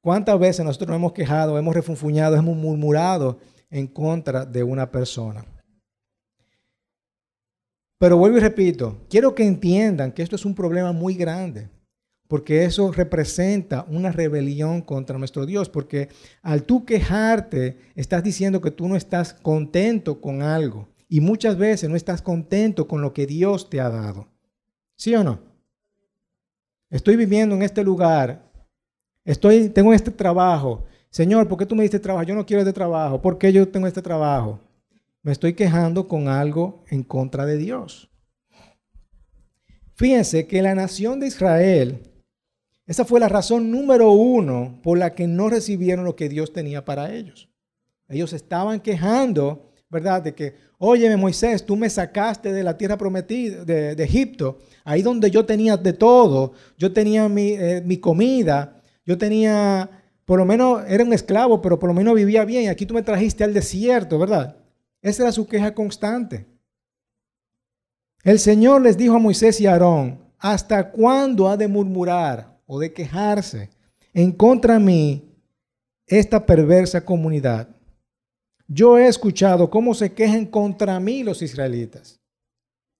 ¿Cuántas 0.00 0.38
veces 0.38 0.64
nosotros 0.64 0.88
nos 0.88 0.96
hemos 0.96 1.12
quejado, 1.12 1.58
hemos 1.58 1.74
refunfuñado, 1.74 2.36
hemos 2.36 2.56
murmurado 2.56 3.38
en 3.70 3.86
contra 3.86 4.44
de 4.44 4.62
una 4.62 4.90
persona? 4.90 5.44
Pero 7.98 8.16
vuelvo 8.16 8.38
y 8.38 8.40
repito, 8.40 9.06
quiero 9.08 9.34
que 9.34 9.46
entiendan 9.46 10.10
que 10.10 10.22
esto 10.22 10.34
es 10.34 10.44
un 10.44 10.56
problema 10.56 10.90
muy 10.90 11.14
grande, 11.14 11.70
porque 12.32 12.64
eso 12.64 12.90
representa 12.92 13.84
una 13.90 14.10
rebelión 14.10 14.80
contra 14.80 15.18
nuestro 15.18 15.44
Dios, 15.44 15.68
porque 15.68 16.08
al 16.40 16.62
tú 16.62 16.86
quejarte, 16.86 17.76
estás 17.94 18.24
diciendo 18.24 18.62
que 18.62 18.70
tú 18.70 18.88
no 18.88 18.96
estás 18.96 19.34
contento 19.34 20.18
con 20.18 20.40
algo, 20.40 20.88
y 21.10 21.20
muchas 21.20 21.58
veces 21.58 21.90
no 21.90 21.94
estás 21.94 22.22
contento 22.22 22.88
con 22.88 23.02
lo 23.02 23.12
que 23.12 23.26
Dios 23.26 23.68
te 23.68 23.82
ha 23.82 23.90
dado. 23.90 24.28
¿Sí 24.96 25.14
o 25.14 25.22
no? 25.22 25.40
Estoy 26.88 27.16
viviendo 27.16 27.54
en 27.54 27.60
este 27.64 27.84
lugar, 27.84 28.50
estoy, 29.26 29.68
tengo 29.68 29.92
este 29.92 30.10
trabajo. 30.10 30.86
Señor, 31.10 31.46
¿por 31.46 31.58
qué 31.58 31.66
tú 31.66 31.74
me 31.74 31.82
diste 31.82 32.00
trabajo? 32.00 32.26
Yo 32.26 32.34
no 32.34 32.46
quiero 32.46 32.62
este 32.62 32.72
trabajo. 32.72 33.20
¿Por 33.20 33.36
qué 33.36 33.52
yo 33.52 33.68
tengo 33.68 33.86
este 33.86 34.00
trabajo? 34.00 34.58
me 35.22 35.32
estoy 35.32 35.52
quejando 35.52 36.08
con 36.08 36.28
algo 36.28 36.82
en 36.88 37.02
contra 37.02 37.44
de 37.44 37.58
Dios. 37.58 38.08
Fíjense 39.96 40.46
que 40.46 40.62
la 40.62 40.74
nación 40.74 41.20
de 41.20 41.26
Israel, 41.26 42.11
esa 42.86 43.04
fue 43.04 43.20
la 43.20 43.28
razón 43.28 43.70
número 43.70 44.10
uno 44.10 44.80
por 44.82 44.98
la 44.98 45.14
que 45.14 45.26
no 45.26 45.48
recibieron 45.48 46.04
lo 46.04 46.16
que 46.16 46.28
Dios 46.28 46.52
tenía 46.52 46.84
para 46.84 47.14
ellos. 47.14 47.48
Ellos 48.08 48.32
estaban 48.32 48.80
quejando, 48.80 49.70
¿verdad? 49.88 50.22
De 50.22 50.34
que, 50.34 50.56
óyeme 50.78 51.16
Moisés, 51.16 51.64
tú 51.64 51.76
me 51.76 51.88
sacaste 51.88 52.52
de 52.52 52.64
la 52.64 52.76
tierra 52.76 52.98
prometida, 52.98 53.64
de, 53.64 53.92
Egipto, 54.02 54.58
ahí 54.84 55.02
donde 55.02 55.30
yo 55.30 55.46
tenía 55.46 55.76
de 55.76 55.92
todo, 55.92 56.52
yo 56.76 56.92
tenía 56.92 57.28
mi, 57.28 57.52
eh, 57.52 57.82
mi 57.84 57.98
comida, 57.98 58.82
yo 59.06 59.16
tenía, 59.16 59.88
por 60.24 60.38
lo 60.38 60.44
menos 60.44 60.82
era 60.88 61.04
un 61.04 61.12
esclavo, 61.12 61.62
pero 61.62 61.78
por 61.78 61.88
lo 61.88 61.94
menos 61.94 62.14
vivía 62.14 62.44
bien, 62.44 62.64
y 62.64 62.68
aquí 62.68 62.84
tú 62.84 62.94
me 62.94 63.02
trajiste 63.02 63.44
al 63.44 63.54
desierto, 63.54 64.18
¿verdad? 64.18 64.56
Esa 65.00 65.22
era 65.22 65.32
su 65.32 65.46
queja 65.46 65.72
constante. 65.72 66.46
El 68.24 68.38
Señor 68.38 68.82
les 68.82 68.96
dijo 68.96 69.14
a 69.14 69.18
Moisés 69.18 69.60
y 69.60 69.66
a 69.66 69.72
Aarón, 69.72 70.20
¿hasta 70.38 70.90
cuándo 70.90 71.48
ha 71.48 71.56
de 71.56 71.68
murmurar 71.68 72.51
o 72.72 72.78
de 72.78 72.90
quejarse 72.90 73.68
en 74.14 74.32
contra 74.32 74.78
mí 74.78 75.30
esta 76.06 76.46
perversa 76.46 77.04
comunidad? 77.04 77.68
Yo 78.66 78.96
he 78.96 79.08
escuchado 79.08 79.68
cómo 79.68 79.92
se 79.92 80.14
quejan 80.14 80.46
contra 80.46 80.98
mí 80.98 81.22
los 81.22 81.42
israelitas. 81.42 82.18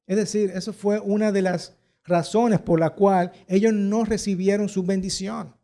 Es 0.07 0.19
decir, 0.19 0.51
eso 0.55 0.75
fue 0.75 1.01
una 1.01 1.33
de 1.33 1.41
las 1.41 1.75
razones 2.05 2.61
por 2.61 2.81
la 2.81 2.91
cual 2.91 3.33
ellos 3.49 3.73
no 3.73 4.05
recibieron 4.05 4.69
su 4.69 4.83
bendición. 4.83 5.55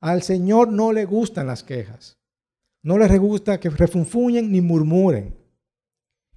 Al 0.00 0.24
Señor 0.24 0.72
no 0.72 0.92
le 0.92 1.04
gustan 1.04 1.46
las 1.46 1.62
quejas. 1.62 2.18
No 2.82 2.98
les 2.98 3.16
gusta 3.20 3.60
que 3.60 3.70
refunfuñen 3.70 4.50
ni 4.50 4.60
murmuren. 4.60 5.36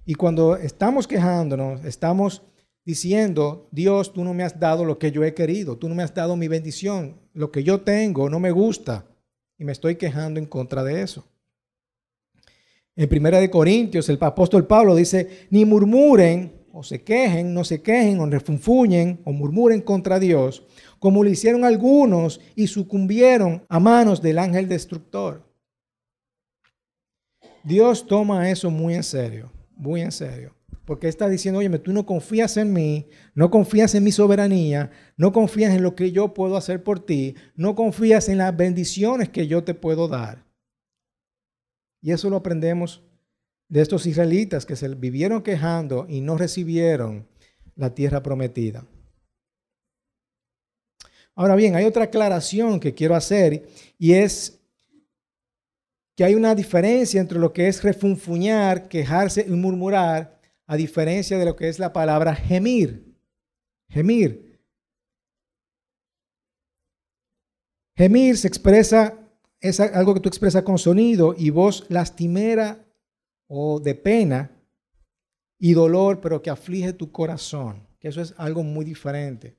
Y 0.04 0.14
cuando 0.14 0.56
estamos 0.56 1.08
quejándonos, 1.08 1.84
estamos 1.84 2.47
diciendo, 2.88 3.68
Dios, 3.70 4.14
tú 4.14 4.24
no 4.24 4.32
me 4.32 4.44
has 4.44 4.58
dado 4.58 4.82
lo 4.82 4.98
que 4.98 5.12
yo 5.12 5.22
he 5.22 5.34
querido, 5.34 5.76
tú 5.76 5.90
no 5.90 5.94
me 5.94 6.02
has 6.02 6.14
dado 6.14 6.36
mi 6.36 6.48
bendición, 6.48 7.20
lo 7.34 7.52
que 7.52 7.62
yo 7.62 7.82
tengo 7.82 8.30
no 8.30 8.40
me 8.40 8.50
gusta. 8.50 9.04
Y 9.58 9.64
me 9.64 9.72
estoy 9.72 9.96
quejando 9.96 10.40
en 10.40 10.46
contra 10.46 10.82
de 10.82 11.02
eso. 11.02 11.26
En 12.96 13.06
Primera 13.06 13.40
de 13.40 13.50
Corintios, 13.50 14.08
el 14.08 14.16
apóstol 14.22 14.66
Pablo 14.66 14.96
dice, 14.96 15.48
ni 15.50 15.66
murmuren 15.66 16.50
o 16.72 16.82
se 16.82 17.02
quejen, 17.02 17.52
no 17.52 17.62
se 17.62 17.82
quejen 17.82 18.20
o 18.20 18.26
refunfuñen 18.26 19.20
o 19.26 19.32
murmuren 19.32 19.82
contra 19.82 20.18
Dios, 20.18 20.66
como 20.98 21.22
lo 21.22 21.28
hicieron 21.28 21.66
algunos 21.66 22.40
y 22.56 22.68
sucumbieron 22.68 23.66
a 23.68 23.78
manos 23.78 24.22
del 24.22 24.38
ángel 24.38 24.66
destructor. 24.66 25.42
Dios 27.62 28.06
toma 28.06 28.48
eso 28.48 28.70
muy 28.70 28.94
en 28.94 29.02
serio, 29.02 29.52
muy 29.76 30.00
en 30.00 30.10
serio. 30.10 30.57
Porque 30.88 31.06
está 31.08 31.28
diciendo, 31.28 31.58
oye, 31.58 31.68
tú 31.80 31.92
no 31.92 32.06
confías 32.06 32.56
en 32.56 32.72
mí, 32.72 33.10
no 33.34 33.50
confías 33.50 33.94
en 33.94 34.02
mi 34.04 34.10
soberanía, 34.10 34.90
no 35.18 35.34
confías 35.34 35.74
en 35.74 35.82
lo 35.82 35.94
que 35.94 36.12
yo 36.12 36.32
puedo 36.32 36.56
hacer 36.56 36.82
por 36.82 37.04
ti, 37.04 37.34
no 37.56 37.74
confías 37.74 38.30
en 38.30 38.38
las 38.38 38.56
bendiciones 38.56 39.28
que 39.28 39.46
yo 39.46 39.64
te 39.64 39.74
puedo 39.74 40.08
dar. 40.08 40.46
Y 42.00 42.12
eso 42.12 42.30
lo 42.30 42.36
aprendemos 42.36 43.02
de 43.68 43.82
estos 43.82 44.06
israelitas 44.06 44.64
que 44.64 44.76
se 44.76 44.88
vivieron 44.94 45.42
quejando 45.42 46.06
y 46.08 46.22
no 46.22 46.38
recibieron 46.38 47.28
la 47.76 47.94
tierra 47.94 48.22
prometida. 48.22 48.86
Ahora 51.34 51.54
bien, 51.54 51.76
hay 51.76 51.84
otra 51.84 52.04
aclaración 52.04 52.80
que 52.80 52.94
quiero 52.94 53.14
hacer 53.14 53.68
y 53.98 54.14
es 54.14 54.58
que 56.16 56.24
hay 56.24 56.34
una 56.34 56.54
diferencia 56.54 57.20
entre 57.20 57.38
lo 57.38 57.52
que 57.52 57.68
es 57.68 57.82
refunfuñar, 57.82 58.88
quejarse 58.88 59.44
y 59.46 59.50
murmurar, 59.50 60.37
a 60.68 60.76
diferencia 60.76 61.38
de 61.38 61.46
lo 61.46 61.56
que 61.56 61.68
es 61.68 61.78
la 61.78 61.92
palabra 61.92 62.34
gemir. 62.34 63.16
Gemir. 63.88 64.60
Gemir 67.96 68.36
se 68.36 68.46
expresa, 68.46 69.18
es 69.60 69.80
algo 69.80 70.14
que 70.14 70.20
tú 70.20 70.28
expresas 70.28 70.62
con 70.62 70.78
sonido 70.78 71.34
y 71.36 71.50
voz 71.50 71.86
lastimera 71.88 72.86
o 73.48 73.80
de 73.80 73.94
pena, 73.94 74.54
y 75.58 75.72
dolor, 75.72 76.20
pero 76.20 76.40
que 76.42 76.50
aflige 76.50 76.92
tu 76.92 77.10
corazón, 77.10 77.88
que 77.98 78.08
eso 78.08 78.20
es 78.20 78.34
algo 78.36 78.62
muy 78.62 78.84
diferente. 78.84 79.56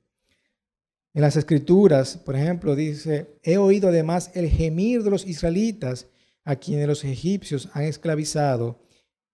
En 1.12 1.22
las 1.22 1.36
escrituras, 1.36 2.16
por 2.16 2.36
ejemplo, 2.36 2.76
dice, 2.76 3.36
he 3.42 3.58
oído 3.58 3.88
además 3.88 4.30
el 4.34 4.48
gemir 4.48 5.02
de 5.02 5.10
los 5.10 5.26
israelitas 5.26 6.06
a 6.44 6.56
quienes 6.56 6.86
los 6.86 7.04
egipcios 7.04 7.68
han 7.74 7.82
esclavizado 7.82 8.78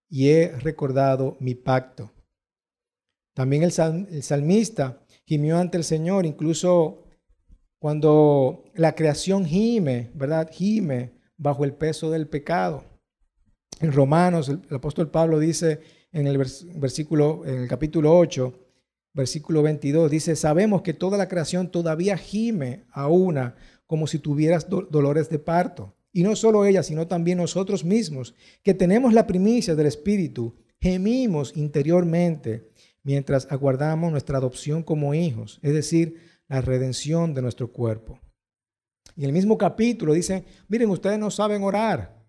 y 0.09 0.29
he 0.29 0.51
recordado 0.59 1.37
mi 1.39 1.55
pacto. 1.55 2.11
También 3.33 3.63
el, 3.63 3.71
salmista 3.71 5.03
gimió 5.25 5.57
ante 5.57 5.77
el 5.77 5.83
Señor, 5.83 6.25
incluso 6.25 7.03
cuando 7.79 8.63
la 8.73 8.95
creación 8.95 9.45
gime, 9.45 10.11
¿verdad? 10.15 10.49
Gime 10.51 11.13
bajo 11.37 11.63
el 11.63 11.73
peso 11.73 12.09
del 12.09 12.27
pecado. 12.27 12.83
En 13.79 13.91
Romanos, 13.91 14.49
el, 14.49 14.61
apóstol 14.71 15.11
Pablo 15.11 15.39
dice 15.39 15.81
en 16.11 16.25
el 16.25 16.37
versículo, 16.37 17.45
en 17.45 17.59
el 17.59 17.67
capítulo 17.67 18.17
8, 18.17 18.53
versículo 19.13 19.61
22, 19.61 20.09
dice, 20.09 20.35
sabemos 20.35 20.81
que 20.81 20.93
toda 20.93 21.17
la 21.17 21.27
creación 21.27 21.69
todavía 21.69 22.17
gime 22.17 22.85
a 22.91 23.07
una 23.07 23.55
como 23.85 24.07
si 24.07 24.19
tuvieras 24.19 24.67
dolores 24.69 25.29
de 25.29 25.39
parto. 25.39 25.96
Y 26.17 26.23
no 26.23 26.35
solo 26.35 26.65
ella, 26.65 26.81
sino 26.81 27.05
también 27.05 27.37
nosotros 27.37 27.85
mismos, 27.85 28.33
que 28.63 28.73
tenemos 28.73 29.13
la 29.13 29.27
primicia 29.27 29.75
del 29.75 29.85
Espíritu, 29.85 30.55
gemimos 30.81 31.55
interiormente 31.55 32.71
mientras 33.03 33.45
aguardamos 33.51 34.09
nuestra 34.09 34.39
adopción 34.39 34.81
como 34.81 35.13
hijos, 35.13 35.59
es 35.61 35.75
decir, 35.75 36.15
la 36.47 36.61
redención 36.61 37.35
de 37.35 37.43
nuestro 37.43 37.71
cuerpo. 37.71 38.19
Y 39.15 39.25
el 39.25 39.31
mismo 39.31 39.59
capítulo 39.59 40.13
dice, 40.13 40.43
miren, 40.67 40.89
ustedes 40.89 41.19
no 41.19 41.29
saben 41.29 41.61
orar. 41.61 42.25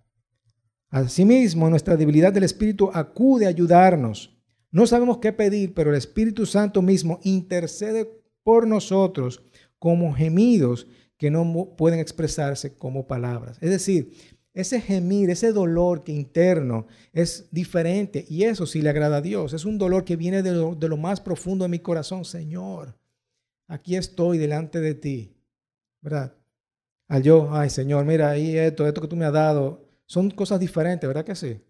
Asimismo, 0.90 1.70
nuestra 1.70 1.96
debilidad 1.96 2.30
del 2.30 2.44
Espíritu 2.44 2.90
acude 2.92 3.46
a 3.46 3.48
ayudarnos. 3.48 4.38
No 4.70 4.86
sabemos 4.86 5.16
qué 5.16 5.32
pedir, 5.32 5.72
pero 5.72 5.88
el 5.88 5.96
Espíritu 5.96 6.44
Santo 6.44 6.82
mismo 6.82 7.20
intercede 7.22 8.06
por 8.42 8.66
nosotros 8.66 9.42
como 9.78 10.12
gemidos 10.12 10.86
que 11.18 11.30
no 11.30 11.74
pueden 11.76 11.98
expresarse 11.98 12.78
como 12.78 13.06
palabras. 13.06 13.58
Es 13.60 13.70
decir, 13.70 14.12
ese 14.54 14.80
gemir, 14.80 15.30
ese 15.30 15.52
dolor 15.52 16.04
que 16.04 16.12
interno 16.12 16.86
es 17.12 17.48
diferente 17.50 18.24
y 18.28 18.44
eso 18.44 18.66
sí 18.66 18.80
le 18.80 18.88
agrada 18.88 19.18
a 19.18 19.20
Dios. 19.20 19.52
Es 19.52 19.64
un 19.64 19.78
dolor 19.78 20.04
que 20.04 20.16
viene 20.16 20.42
de 20.42 20.88
lo, 20.88 20.96
más 20.96 21.20
profundo 21.20 21.64
de 21.64 21.68
mi 21.68 21.80
corazón. 21.80 22.24
Señor, 22.24 22.96
aquí 23.66 23.96
estoy 23.96 24.38
delante 24.38 24.80
de 24.80 24.94
ti. 24.94 25.34
¿Verdad? 26.00 26.34
Al 27.08 27.22
yo, 27.22 27.48
ay 27.52 27.68
Señor, 27.70 28.04
mira 28.04 28.30
ahí 28.30 28.56
esto, 28.56 28.86
esto 28.86 29.00
que 29.00 29.08
tú 29.08 29.16
me 29.16 29.24
has 29.24 29.32
dado, 29.32 29.88
son 30.06 30.30
cosas 30.30 30.60
diferentes, 30.60 31.08
¿verdad 31.08 31.24
que 31.24 31.34
sí? 31.34 31.60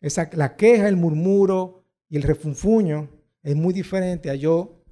Esa, 0.00 0.30
la 0.32 0.56
queja, 0.56 0.88
el 0.88 0.96
murmuro 0.96 1.84
y 2.08 2.16
el 2.16 2.22
refunfuño 2.22 3.10
es 3.42 3.56
muy 3.56 3.74
diferente 3.74 4.30
a 4.30 4.34
yo, 4.34 4.82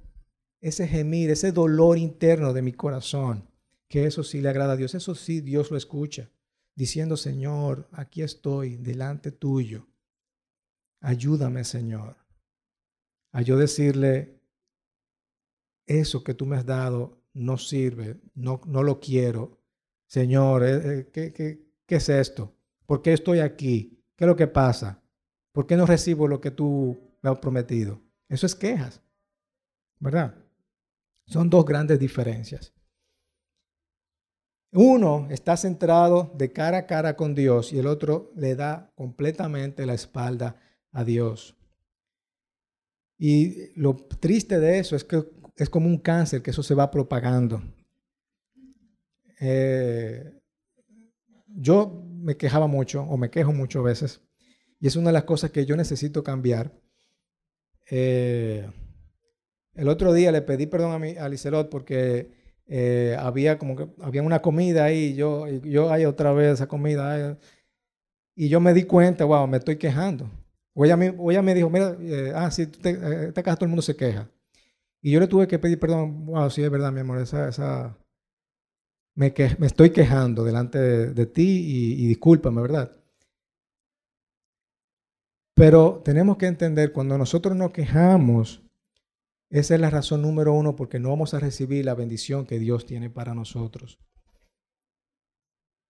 ese 0.61 0.87
gemir, 0.87 1.31
ese 1.31 1.51
dolor 1.51 1.97
interno 1.97 2.53
de 2.53 2.61
mi 2.61 2.73
corazón 2.73 3.52
que 3.93 4.07
eso 4.07 4.23
sí 4.23 4.41
le 4.41 4.49
agrada 4.49 4.73
a 4.73 4.75
Dios, 4.75 4.95
eso 4.95 5.13
sí 5.13 5.39
Dios 5.39 5.69
lo 5.69 5.77
escucha, 5.77 6.31
diciendo, 6.73 7.15
Señor, 7.15 7.87
aquí 7.91 8.23
estoy 8.23 8.77
delante 8.77 9.31
tuyo, 9.31 9.87
ayúdame, 10.99 11.63
Señor. 11.63 12.17
A 13.33 13.43
yo 13.43 13.55
decirle, 13.55 14.41
eso 15.85 16.23
que 16.23 16.33
tú 16.33 16.47
me 16.47 16.55
has 16.55 16.65
dado 16.65 17.21
no 17.33 17.59
sirve, 17.59 18.19
no, 18.33 18.61
no 18.65 18.81
lo 18.81 18.99
quiero. 18.99 19.61
Señor, 20.07 20.63
eh, 20.63 20.71
eh, 20.73 21.09
¿qué, 21.13 21.31
qué, 21.31 21.63
qué 21.85 21.95
es 21.97 22.09
esto? 22.09 22.51
¿Por 22.87 23.03
qué 23.03 23.13
estoy 23.13 23.41
aquí? 23.41 24.03
¿Qué 24.15 24.23
es 24.23 24.27
lo 24.27 24.35
que 24.35 24.47
pasa? 24.47 25.03
¿Por 25.51 25.67
qué 25.67 25.77
no 25.77 25.85
recibo 25.85 26.27
lo 26.27 26.41
que 26.41 26.49
tú 26.49 26.99
me 27.21 27.29
has 27.29 27.37
prometido? 27.37 28.01
Eso 28.27 28.47
es 28.47 28.55
quejas, 28.55 29.03
¿verdad? 29.99 30.33
Son 31.27 31.47
dos 31.47 31.63
grandes 31.63 31.99
diferencias. 31.99 32.73
Uno 34.73 35.27
está 35.29 35.55
centrado 35.55 36.31
de 36.35 36.51
cara 36.51 36.79
a 36.79 36.85
cara 36.87 37.15
con 37.15 37.35
Dios 37.35 37.71
y 37.71 37.79
el 37.79 37.85
otro 37.85 38.31
le 38.35 38.55
da 38.55 38.91
completamente 38.95 39.85
la 39.85 39.93
espalda 39.93 40.59
a 40.91 41.03
Dios. 41.03 41.55
Y 43.17 43.79
lo 43.79 43.95
triste 43.95 44.59
de 44.59 44.79
eso 44.79 44.95
es 44.95 45.03
que 45.03 45.23
es 45.57 45.69
como 45.69 45.87
un 45.87 45.99
cáncer, 45.99 46.41
que 46.41 46.49
eso 46.49 46.63
se 46.63 46.73
va 46.73 46.89
propagando. 46.89 47.61
Eh, 49.39 50.41
yo 51.47 52.03
me 52.15 52.35
quejaba 52.35 52.65
mucho, 52.65 53.03
o 53.03 53.15
me 53.15 53.29
quejo 53.29 53.53
muchas 53.53 53.83
veces, 53.83 54.21
y 54.79 54.87
es 54.87 54.95
una 54.95 55.09
de 55.09 55.13
las 55.13 55.25
cosas 55.25 55.51
que 55.51 55.65
yo 55.65 55.75
necesito 55.75 56.23
cambiar. 56.23 56.73
Eh, 57.91 58.67
el 59.75 59.87
otro 59.87 60.13
día 60.13 60.31
le 60.31 60.41
pedí 60.41 60.65
perdón 60.65 60.93
a, 60.93 60.99
mi, 60.99 61.15
a 61.15 61.29
Liselot 61.29 61.69
porque 61.69 62.42
eh, 62.75 63.15
había 63.19 63.59
como 63.59 63.75
que 63.75 63.87
había 64.01 64.23
una 64.23 64.41
comida 64.41 64.85
ahí, 64.85 65.13
yo, 65.13 65.47
yo 65.47 65.91
hay 65.91 66.05
otra 66.05 66.33
vez 66.33 66.53
esa 66.55 66.67
comida, 66.67 67.37
y 68.35 68.49
yo 68.49 68.59
me 68.59 68.73
di 68.73 68.85
cuenta, 68.85 69.25
wow, 69.25 69.45
me 69.47 69.57
estoy 69.57 69.77
quejando. 69.77 70.27
O 70.73 70.83
ella 70.83 70.97
me, 70.97 71.11
me 71.11 71.53
dijo, 71.53 71.69
mira, 71.69 71.95
eh, 71.99 72.31
ah, 72.35 72.49
sí, 72.49 72.65
te, 72.65 72.89
eh, 72.89 73.27
esta 73.27 73.43
casa 73.43 73.57
todo 73.57 73.65
el 73.65 73.69
mundo 73.69 73.83
se 73.83 73.95
queja. 73.95 74.27
Y 75.03 75.11
yo 75.11 75.19
le 75.19 75.27
tuve 75.27 75.47
que 75.47 75.59
pedir 75.59 75.79
perdón, 75.79 76.25
wow, 76.25 76.49
sí, 76.49 76.63
es 76.63 76.71
verdad, 76.71 76.91
mi 76.91 77.01
amor, 77.01 77.19
esa, 77.19 77.47
esa, 77.47 77.95
me, 79.13 79.33
que, 79.35 79.55
me 79.59 79.67
estoy 79.67 79.91
quejando 79.91 80.43
delante 80.43 80.79
de, 80.79 81.25
ti 81.27 81.95
y 81.99 82.07
discúlpame, 82.07 82.59
¿verdad? 82.59 82.91
Pero 85.53 86.01
tenemos 86.03 86.37
que 86.37 86.47
entender, 86.47 86.91
cuando 86.91 87.19
nosotros 87.19 87.55
nos 87.55 87.71
quejamos, 87.71 88.63
esa 89.53 89.75
es 89.75 89.81
la 89.81 89.91
razón 89.91 90.23
número 90.23 90.51
uno 90.51 90.75
porque 90.75 90.99
no 90.99 91.09
vamos 91.09 91.35
a 91.35 91.39
recibir 91.39 91.85
la 91.85 91.93
bendición 91.93 92.47
que 92.47 92.57
Dios 92.57 92.87
tiene 92.87 93.11
para 93.11 93.35
nosotros. 93.35 93.99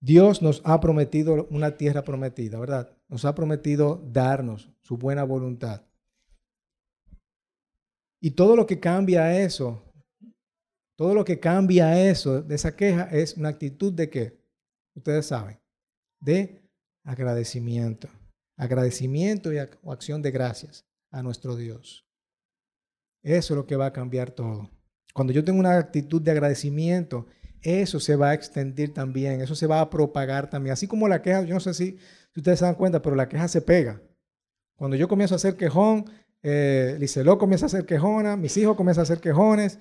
Dios 0.01 0.41
nos 0.41 0.61
ha 0.65 0.81
prometido 0.81 1.47
una 1.49 1.77
tierra 1.77 2.03
prometida, 2.03 2.59
¿verdad? 2.59 2.97
Nos 3.07 3.23
ha 3.23 3.33
prometido 3.33 4.03
darnos 4.11 4.69
su 4.81 4.97
buena 4.97 5.23
voluntad. 5.23 5.85
Y 8.19 8.31
todo 8.31 8.57
lo 8.57 8.67
que 8.67 8.81
cambia 8.81 9.41
eso, 9.41 9.81
todo 10.97 11.15
lo 11.15 11.23
que 11.23 11.39
cambia 11.39 12.09
eso, 12.09 12.41
de 12.41 12.55
esa 12.55 12.75
queja, 12.75 13.03
es 13.03 13.37
una 13.37 13.47
actitud 13.47 13.93
de 13.93 14.09
qué? 14.09 14.43
Ustedes 14.93 15.27
saben, 15.27 15.57
de 16.19 16.69
agradecimiento. 17.05 18.09
Agradecimiento 18.57 19.53
y 19.53 19.57
acción 19.57 20.21
de 20.21 20.31
gracias 20.31 20.85
a 21.11 21.23
nuestro 21.23 21.55
Dios. 21.55 22.02
Eso 23.23 23.53
es 23.53 23.57
lo 23.57 23.65
que 23.65 23.75
va 23.75 23.87
a 23.87 23.93
cambiar 23.93 24.31
todo. 24.31 24.69
Cuando 25.13 25.33
yo 25.33 25.43
tengo 25.43 25.59
una 25.59 25.77
actitud 25.77 26.21
de 26.21 26.31
agradecimiento, 26.31 27.25
eso 27.61 27.99
se 27.99 28.15
va 28.15 28.31
a 28.31 28.33
extender 28.33 28.93
también, 28.93 29.41
eso 29.41 29.55
se 29.55 29.67
va 29.67 29.79
a 29.79 29.89
propagar 29.89 30.49
también. 30.49 30.73
Así 30.73 30.87
como 30.87 31.07
la 31.07 31.21
queja, 31.21 31.43
yo 31.43 31.53
no 31.53 31.59
sé 31.61 31.73
si, 31.73 31.97
ustedes 32.35 32.59
se 32.59 32.65
dan 32.65 32.75
cuenta, 32.75 33.01
pero 33.01 33.15
la 33.15 33.29
queja 33.29 33.47
se 33.47 33.61
pega. 33.61 34.01
Cuando 34.75 34.97
yo 34.97 35.07
comienzo 35.07 35.35
a 35.35 35.37
hacer 35.37 35.55
quejón, 35.55 36.05
eh, 36.41 36.97
Liceló 36.99 37.37
comienza 37.37 37.65
a 37.65 37.67
hacer 37.67 37.85
quejona, 37.85 38.35
mis 38.35 38.57
hijos 38.57 38.75
comienzan 38.75 39.03
a 39.03 39.03
hacer 39.03 39.19
quejones, 39.19 39.79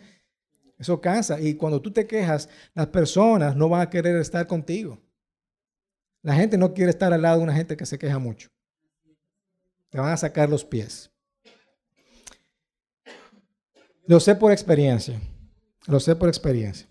eso 0.78 1.00
cansa. 1.00 1.40
Y 1.40 1.54
cuando 1.54 1.82
tú 1.82 1.92
te 1.92 2.06
quejas, 2.06 2.48
las 2.74 2.86
personas 2.88 3.56
no 3.56 3.68
van 3.68 3.80
a 3.80 3.90
querer 3.90 4.16
estar 4.16 4.46
contigo. 4.46 5.00
La 6.22 6.34
gente 6.34 6.56
no 6.56 6.72
quiere 6.72 6.90
estar 6.90 7.12
al 7.12 7.22
lado 7.22 7.38
de 7.38 7.44
una 7.44 7.54
gente 7.54 7.76
que 7.76 7.86
se 7.86 7.98
queja 7.98 8.18
mucho. 8.18 8.48
Te 9.90 9.98
van 9.98 10.12
a 10.12 10.16
sacar 10.16 10.48
los 10.48 10.64
pies. 10.64 11.11
Lo 14.12 14.20
sé 14.20 14.34
por 14.34 14.52
experiencia. 14.52 15.18
Lo 15.86 15.98
sé 15.98 16.14
por 16.14 16.28
experiencia. 16.28 16.86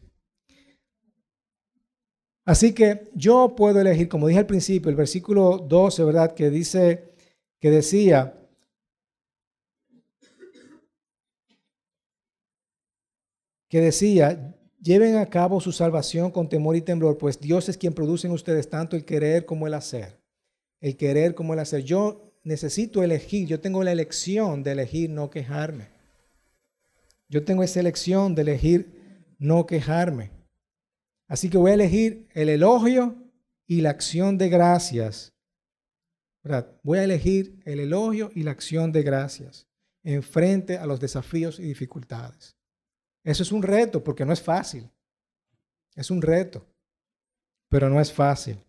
Así 2.43 2.73
que 2.73 3.12
yo 3.13 3.53
puedo 3.55 3.79
elegir, 3.79 4.10
como 4.10 4.25
dije 4.25 4.39
al 4.39 4.47
principio, 4.47 4.89
el 4.89 4.95
versículo 4.95 5.60
12, 5.60 6.03
¿verdad? 6.03 6.34
Que 6.34 6.49
dice, 6.49 7.13
que 7.60 7.69
decía, 7.69 8.34
que 13.69 13.81
decía, 13.81 14.57
lleven 14.81 15.17
a 15.17 15.27
cabo 15.27 15.62
su 15.62 15.71
salvación 15.71 16.31
con 16.31 16.49
temor 16.49 16.75
y 16.75 16.81
temblor, 16.81 17.19
pues 17.19 17.39
Dios 17.39 17.69
es 17.69 17.77
quien 17.77 17.93
produce 17.93 18.25
en 18.25 18.34
ustedes 18.34 18.67
tanto 18.67 18.95
el 18.95 19.05
querer 19.05 19.45
como 19.45 19.67
el 19.67 19.75
hacer. 19.75 20.19
El 20.79 20.97
querer 20.97 21.36
como 21.36 21.53
el 21.53 21.60
hacer. 21.60 21.84
Yo 21.84 22.34
necesito 22.43 23.03
elegir, 23.03 23.47
yo 23.47 23.60
tengo 23.60 23.84
la 23.84 23.91
elección 23.91 24.63
de 24.63 24.71
elegir 24.71 25.12
no 25.12 25.29
quejarme. 25.29 25.90
Yo 27.32 27.44
tengo 27.46 27.63
esa 27.63 27.80
elección 27.80 28.36
de 28.36 28.41
elegir 28.41 29.34
no 29.39 29.65
quejarme. 29.65 30.32
Así 31.28 31.50
que 31.50 31.58
voy 31.58 31.72
a 31.72 31.76
elegir 31.76 32.28
el 32.34 32.50
elogio 32.50 33.15
y 33.65 33.82
la 33.82 33.89
acción 33.89 34.38
de 34.38 34.50
gracias. 34.50 35.34
Voy 36.84 37.00
a 37.00 37.04
elegir 37.06 37.60
el 37.65 37.80
elogio 37.80 38.30
y 38.36 38.44
la 38.44 38.52
acción 38.52 38.91
de 38.91 39.02
gracias 39.02 39.65
en 40.04 40.22
frente 40.22 40.78
a 40.78 40.86
los 40.86 41.00
desafíos 41.00 41.58
y 41.58 41.63
dificultades. 41.63 42.58
Eso 43.24 43.44
es 43.44 43.52
un 43.54 43.63
reto 43.63 44.04
porque 44.04 44.26
no 44.26 44.34
es 44.34 44.41
fácil. 44.41 44.91
Es 45.96 46.12
un 46.12 46.22
reto, 46.22 46.67
pero 47.70 47.89
no 47.89 48.02
es 48.02 48.12
fácil. 48.12 48.60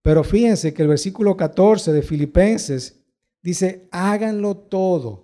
Pero 0.00 0.22
fíjense 0.22 0.72
que 0.72 0.82
el 0.82 0.88
versículo 0.88 1.36
14 1.36 1.92
de 1.92 2.02
Filipenses 2.02 3.04
Dice, 3.44 3.86
háganlo 3.90 4.56
todo. 4.56 5.23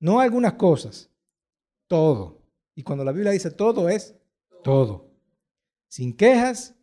No 0.00 0.18
algunas 0.18 0.54
cosas, 0.54 1.10
todo. 1.86 2.42
Y 2.74 2.82
cuando 2.82 3.04
la 3.04 3.12
Biblia 3.12 3.32
dice 3.32 3.50
todo 3.50 3.88
es 3.88 4.14
todo. 4.64 5.10
Sin 5.88 6.16
quejas 6.16 6.74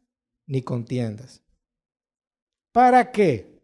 ni 0.46 0.62
contiendas. 0.62 1.44
¿Para 2.72 3.12
qué? 3.12 3.60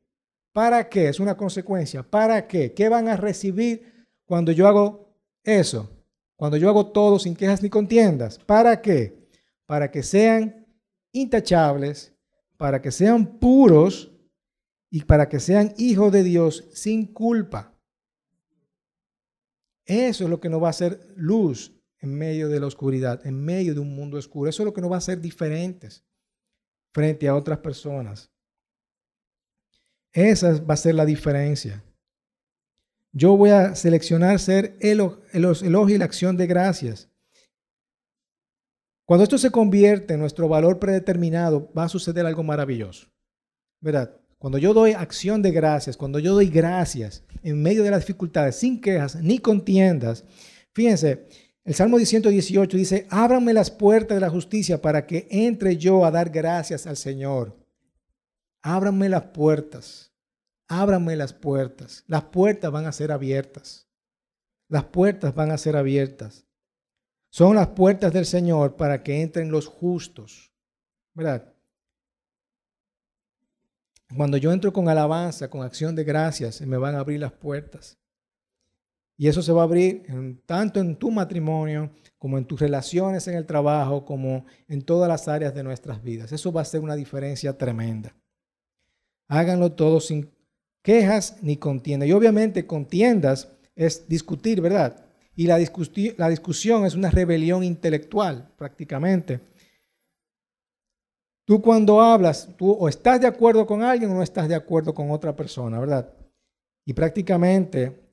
¿Para 0.51 0.89
qué? 0.89 1.09
Es 1.09 1.19
una 1.19 1.37
consecuencia. 1.37 2.03
¿Para 2.03 2.47
qué? 2.47 2.73
¿Qué 2.73 2.89
van 2.89 3.07
a 3.07 3.17
recibir 3.17 4.07
cuando 4.25 4.51
yo 4.51 4.67
hago 4.67 5.15
eso? 5.43 5.89
Cuando 6.35 6.57
yo 6.57 6.69
hago 6.69 6.91
todo 6.91 7.19
sin 7.19 7.35
quejas 7.35 7.61
ni 7.61 7.69
contiendas. 7.69 8.39
¿Para 8.39 8.81
qué? 8.81 9.29
Para 9.65 9.91
que 9.91 10.01
sean 10.01 10.65
intachables, 11.11 12.13
para 12.57 12.81
que 12.81 12.91
sean 12.91 13.37
puros 13.39 14.11
y 14.89 15.03
para 15.03 15.29
que 15.29 15.39
sean 15.39 15.73
hijos 15.77 16.11
de 16.11 16.23
Dios 16.23 16.65
sin 16.73 17.05
culpa. 17.13 17.72
Eso 19.85 20.23
es 20.23 20.29
lo 20.29 20.39
que 20.39 20.49
nos 20.49 20.61
va 20.61 20.67
a 20.67 20.71
hacer 20.71 21.13
luz 21.15 21.73
en 21.99 22.13
medio 22.13 22.49
de 22.49 22.59
la 22.59 22.67
oscuridad, 22.67 23.25
en 23.25 23.43
medio 23.43 23.73
de 23.73 23.79
un 23.79 23.95
mundo 23.95 24.17
oscuro. 24.17 24.49
Eso 24.49 24.63
es 24.63 24.65
lo 24.65 24.73
que 24.73 24.81
nos 24.81 24.91
va 24.91 24.95
a 24.95 24.99
hacer 24.99 25.19
diferentes 25.19 26.05
frente 26.93 27.27
a 27.27 27.35
otras 27.35 27.59
personas. 27.59 28.31
Esa 30.11 30.61
va 30.61 30.75
a 30.75 30.77
ser 30.77 30.95
la 30.95 31.05
diferencia. 31.05 31.83
Yo 33.11 33.37
voy 33.37 33.49
a 33.49 33.75
seleccionar 33.75 34.39
ser 34.39 34.77
el, 34.79 34.99
elogio 35.31 35.95
y 35.95 35.97
la 35.97 36.05
acción 36.05 36.37
de 36.37 36.47
gracias. 36.47 37.09
Cuando 39.05 39.23
esto 39.23 39.37
se 39.37 39.51
convierte 39.51 40.13
en 40.13 40.19
nuestro 40.19 40.47
valor 40.47 40.79
predeterminado, 40.79 41.71
va 41.73 41.85
a 41.85 41.89
suceder 41.89 42.25
algo 42.25 42.43
maravilloso. 42.43 43.07
¿Verdad? 43.81 44.19
Cuando 44.37 44.57
yo 44.57 44.73
doy 44.73 44.93
acción 44.93 45.41
de 45.41 45.51
gracias, 45.51 45.97
cuando 45.97 46.19
yo 46.19 46.33
doy 46.33 46.49
gracias 46.49 47.23
en 47.43 47.61
medio 47.61 47.83
de 47.83 47.91
las 47.91 48.01
dificultades, 48.01 48.55
sin 48.55 48.81
quejas 48.81 49.15
ni 49.15 49.39
contiendas, 49.39 50.23
fíjense, 50.73 51.27
el 51.65 51.73
Salmo 51.73 51.97
118 51.97 52.75
dice, 52.75 53.07
ábranme 53.09 53.53
las 53.53 53.71
puertas 53.71 54.17
de 54.17 54.21
la 54.21 54.29
justicia 54.29 54.81
para 54.81 55.05
que 55.07 55.27
entre 55.29 55.77
yo 55.77 56.05
a 56.05 56.11
dar 56.11 56.29
gracias 56.29 56.85
al 56.87 56.97
Señor. 56.97 57.57
Ábranme 58.61 59.07
las 59.07 59.23
puertas, 59.27 60.13
ábranme 60.67 61.15
las 61.15 61.33
puertas. 61.33 62.03
Las 62.07 62.23
puertas 62.23 62.71
van 62.71 62.85
a 62.85 62.91
ser 62.91 63.11
abiertas. 63.11 63.87
Las 64.67 64.85
puertas 64.85 65.33
van 65.35 65.51
a 65.51 65.57
ser 65.57 65.77
abiertas. 65.77 66.45
Son 67.29 67.55
las 67.55 67.69
puertas 67.69 68.11
del 68.11 68.25
Señor 68.25 68.75
para 68.75 69.01
que 69.01 69.21
entren 69.21 69.49
los 69.49 69.67
justos. 69.67 70.53
¿Verdad? 71.13 71.52
Cuando 74.15 74.37
yo 74.37 74.51
entro 74.51 74.71
con 74.73 74.89
alabanza, 74.89 75.49
con 75.49 75.63
acción 75.63 75.95
de 75.95 76.03
gracias, 76.03 76.55
se 76.55 76.65
me 76.65 76.77
van 76.77 76.95
a 76.95 76.99
abrir 76.99 77.19
las 77.19 77.31
puertas. 77.31 77.97
Y 79.17 79.27
eso 79.27 79.41
se 79.41 79.51
va 79.51 79.61
a 79.61 79.65
abrir 79.65 80.03
tanto 80.45 80.79
en 80.79 80.95
tu 80.95 81.11
matrimonio, 81.11 81.91
como 82.17 82.37
en 82.37 82.45
tus 82.45 82.59
relaciones 82.59 83.27
en 83.27 83.35
el 83.35 83.45
trabajo, 83.45 84.05
como 84.05 84.45
en 84.67 84.81
todas 84.81 85.09
las 85.09 85.27
áreas 85.27 85.53
de 85.53 85.63
nuestras 85.63 86.01
vidas. 86.01 86.31
Eso 86.31 86.51
va 86.51 86.61
a 86.61 86.65
ser 86.65 86.79
una 86.81 86.95
diferencia 86.95 87.57
tremenda. 87.57 88.15
Háganlo 89.27 89.73
todo 89.73 89.99
sin 89.99 90.29
quejas 90.81 91.37
ni 91.41 91.57
contiendas. 91.57 92.07
Y 92.07 92.13
obviamente 92.13 92.65
contiendas 92.65 93.49
es 93.75 94.07
discutir, 94.07 94.61
¿verdad? 94.61 95.05
Y 95.35 95.47
la, 95.47 95.59
la 96.17 96.29
discusión 96.29 96.85
es 96.85 96.95
una 96.95 97.09
rebelión 97.09 97.63
intelectual, 97.63 98.49
prácticamente. 98.57 99.41
Tú 101.45 101.61
cuando 101.61 101.99
hablas, 101.99 102.49
tú 102.57 102.71
o 102.71 102.87
estás 102.87 103.19
de 103.19 103.27
acuerdo 103.27 103.65
con 103.65 103.83
alguien 103.83 104.11
o 104.11 104.15
no 104.15 104.23
estás 104.23 104.47
de 104.47 104.55
acuerdo 104.55 104.93
con 104.93 105.11
otra 105.11 105.35
persona, 105.35 105.79
¿verdad? 105.79 106.13
Y 106.85 106.93
prácticamente 106.93 108.03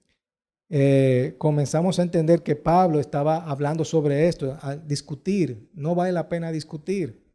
eh, 0.69 1.35
comenzamos 1.39 1.99
a 1.99 2.03
entender 2.03 2.43
que 2.43 2.57
Pablo 2.57 3.01
estaba 3.01 3.45
hablando 3.49 3.85
sobre 3.85 4.29
esto, 4.29 4.57
a 4.61 4.77
discutir. 4.77 5.71
No 5.75 5.95
vale 5.95 6.13
la 6.13 6.29
pena 6.29 6.53
discutir. 6.53 7.29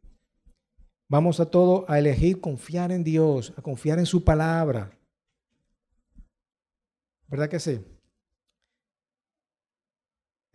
Vamos 1.08 1.38
a 1.40 1.46
todo 1.50 1.84
a 1.88 1.98
elegir 1.98 2.40
confiar 2.40 2.92
en 2.92 3.04
Dios, 3.04 3.52
a 3.56 3.62
confiar 3.62 3.98
en 3.98 4.06
su 4.06 4.24
palabra. 4.24 4.90
¿Verdad 7.28 7.48
que 7.48 7.60
sí? 7.60 7.80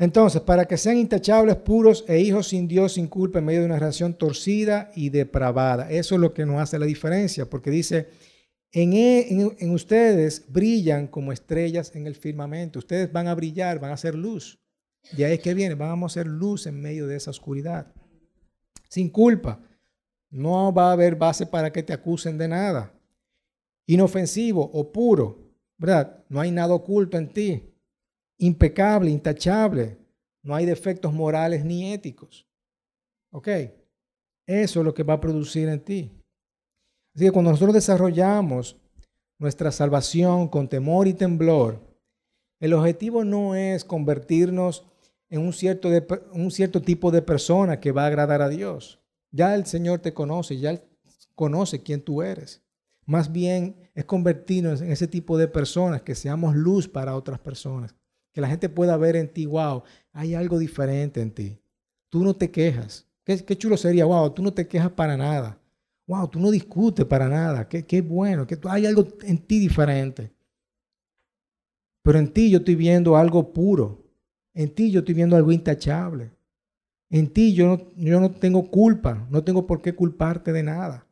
Entonces, 0.01 0.41
para 0.41 0.65
que 0.65 0.77
sean 0.77 0.97
intachables, 0.97 1.57
puros 1.57 2.03
e 2.07 2.19
hijos 2.19 2.47
sin 2.47 2.67
Dios, 2.67 2.93
sin 2.93 3.07
culpa, 3.07 3.37
en 3.37 3.45
medio 3.45 3.59
de 3.59 3.67
una 3.67 3.77
relación 3.77 4.15
torcida 4.15 4.89
y 4.95 5.09
depravada. 5.09 5.91
Eso 5.91 6.15
es 6.15 6.21
lo 6.21 6.33
que 6.33 6.43
nos 6.43 6.59
hace 6.59 6.79
la 6.79 6.87
diferencia, 6.87 7.47
porque 7.47 7.69
dice, 7.69 8.09
en, 8.71 8.93
e, 8.93 9.27
en, 9.29 9.69
ustedes 9.69 10.51
brillan 10.51 11.05
como 11.05 11.31
estrellas 11.31 11.95
en 11.95 12.07
el 12.07 12.15
firmamento. 12.15 12.79
Ustedes 12.79 13.11
van 13.11 13.27
a 13.27 13.35
brillar, 13.35 13.79
van 13.79 13.91
a 13.91 13.97
ser 13.97 14.15
luz. 14.15 14.59
Y 15.15 15.21
ahí 15.21 15.33
es 15.33 15.39
que 15.39 15.53
viene, 15.53 15.75
vamos 15.75 16.11
a 16.11 16.15
ser 16.15 16.25
luz 16.25 16.65
en 16.65 16.81
medio 16.81 17.05
de 17.05 17.17
esa 17.17 17.29
oscuridad. 17.29 17.93
Sin 18.89 19.07
culpa. 19.07 19.61
No 20.31 20.73
va 20.73 20.89
a 20.89 20.93
haber 20.93 21.15
base 21.15 21.45
para 21.45 21.71
que 21.71 21.83
te 21.83 21.93
acusen 21.93 22.39
de 22.39 22.47
nada. 22.47 22.91
Inofensivo 23.85 24.67
o 24.73 24.91
puro, 24.91 25.53
¿verdad? 25.77 26.23
No 26.27 26.41
hay 26.41 26.49
nada 26.49 26.73
oculto 26.73 27.19
en 27.19 27.31
ti 27.31 27.70
impecable, 28.41 29.10
intachable. 29.12 29.97
No 30.43 30.56
hay 30.56 30.65
defectos 30.65 31.13
morales 31.13 31.63
ni 31.63 31.93
éticos. 31.93 32.47
¿Ok? 33.32 33.47
Eso 34.47 34.80
es 34.80 34.86
lo 34.86 34.93
que 34.93 35.04
va 35.04 35.13
a 35.13 35.21
producir 35.21 35.69
en 35.69 35.80
ti. 35.80 36.12
Así 37.15 37.25
que 37.25 37.32
cuando 37.32 37.51
nosotros 37.51 37.73
desarrollamos 37.73 38.77
nuestra 39.38 39.71
salvación 39.71 40.47
con 40.47 40.67
temor 40.67 41.08
y 41.08 41.13
temblor, 41.13 41.80
el 42.60 42.73
objetivo 42.73 43.23
no 43.23 43.56
es 43.56 43.86
convertirnos 43.86 44.86
en 45.30 45.41
un 45.41 45.54
cierto, 45.54 45.89
un 46.34 46.51
cierto 46.51 46.82
tipo 46.82 47.12
de 47.12 47.21
persona 47.21 47.80
que 47.80 47.91
va 47.91 48.04
a 48.04 48.08
agradar 48.08 48.41
a 48.41 48.49
Dios. 48.49 48.99
Ya 49.32 49.56
el 49.56 49.65
Señor 49.65 49.99
te 49.99 50.13
conoce, 50.13 50.58
ya 50.58 50.82
conoce 51.36 51.84
quién 51.84 52.01
tú 52.01 52.21
eres. 52.21 52.62
Más 53.06 53.32
bien 53.32 53.89
es 53.93 54.06
convertirnos 54.06 54.82
en 54.82 54.91
ese 54.91 55.08
tipo 55.08 55.38
de 55.38 55.47
personas 55.47 56.01
que 56.01 56.15
seamos 56.15 56.56
luz 56.56 56.88
para 56.88 57.15
otras 57.15 57.39
personas. 57.39 57.95
Que 58.34 58.41
la 58.41 58.48
gente 58.48 58.70
pueda 58.70 58.98
ver 58.98 59.15
en 59.15 59.32
ti, 59.32 59.46
wow, 59.46 59.84
hay 60.13 60.36
algo 60.36 60.58
diferente 60.58 61.22
en 61.22 61.32
ti. 61.32 61.60
Tú 62.10 62.24
no 62.24 62.36
te 62.36 62.52
quejas. 62.52 63.08
Qué, 63.24 63.44
qué 63.44 63.58
chulo 63.58 63.78
sería, 63.78 64.06
wow, 64.06 64.30
tú 64.32 64.41
no 64.41 64.54
te 64.54 64.67
quejas 64.67 64.91
para 64.91 65.17
nada. 65.17 65.60
Wow, 66.08 66.28
tú 66.28 66.39
no 66.39 66.52
discutes 66.52 67.06
para 67.06 67.30
nada. 67.30 67.67
Qué, 67.67 67.86
qué 67.86 68.02
bueno, 68.02 68.48
que 68.48 68.58
hay 68.70 68.86
algo 68.86 69.08
en 69.24 69.38
ti 69.38 69.60
diferente. 69.60 70.32
Pero 72.04 72.20
en 72.20 72.34
ti 72.34 72.50
yo 72.50 72.60
estoy 72.60 72.76
viendo 72.76 73.15
algo 73.15 73.54
puro. 73.54 74.04
En 74.54 74.74
ti 74.74 74.91
yo 74.91 75.00
estoy 75.00 75.15
viendo 75.15 75.36
algo 75.36 75.52
intachable. 75.52 76.32
En 77.10 77.32
ti 77.32 77.54
yo 77.54 77.67
no, 77.67 77.91
yo 77.96 78.20
no 78.20 78.32
tengo 78.32 78.70
culpa, 78.70 79.28
no 79.30 79.44
tengo 79.44 79.67
por 79.67 79.82
qué 79.82 79.94
culparte 79.94 80.52
de 80.52 80.63
nada. 80.63 81.08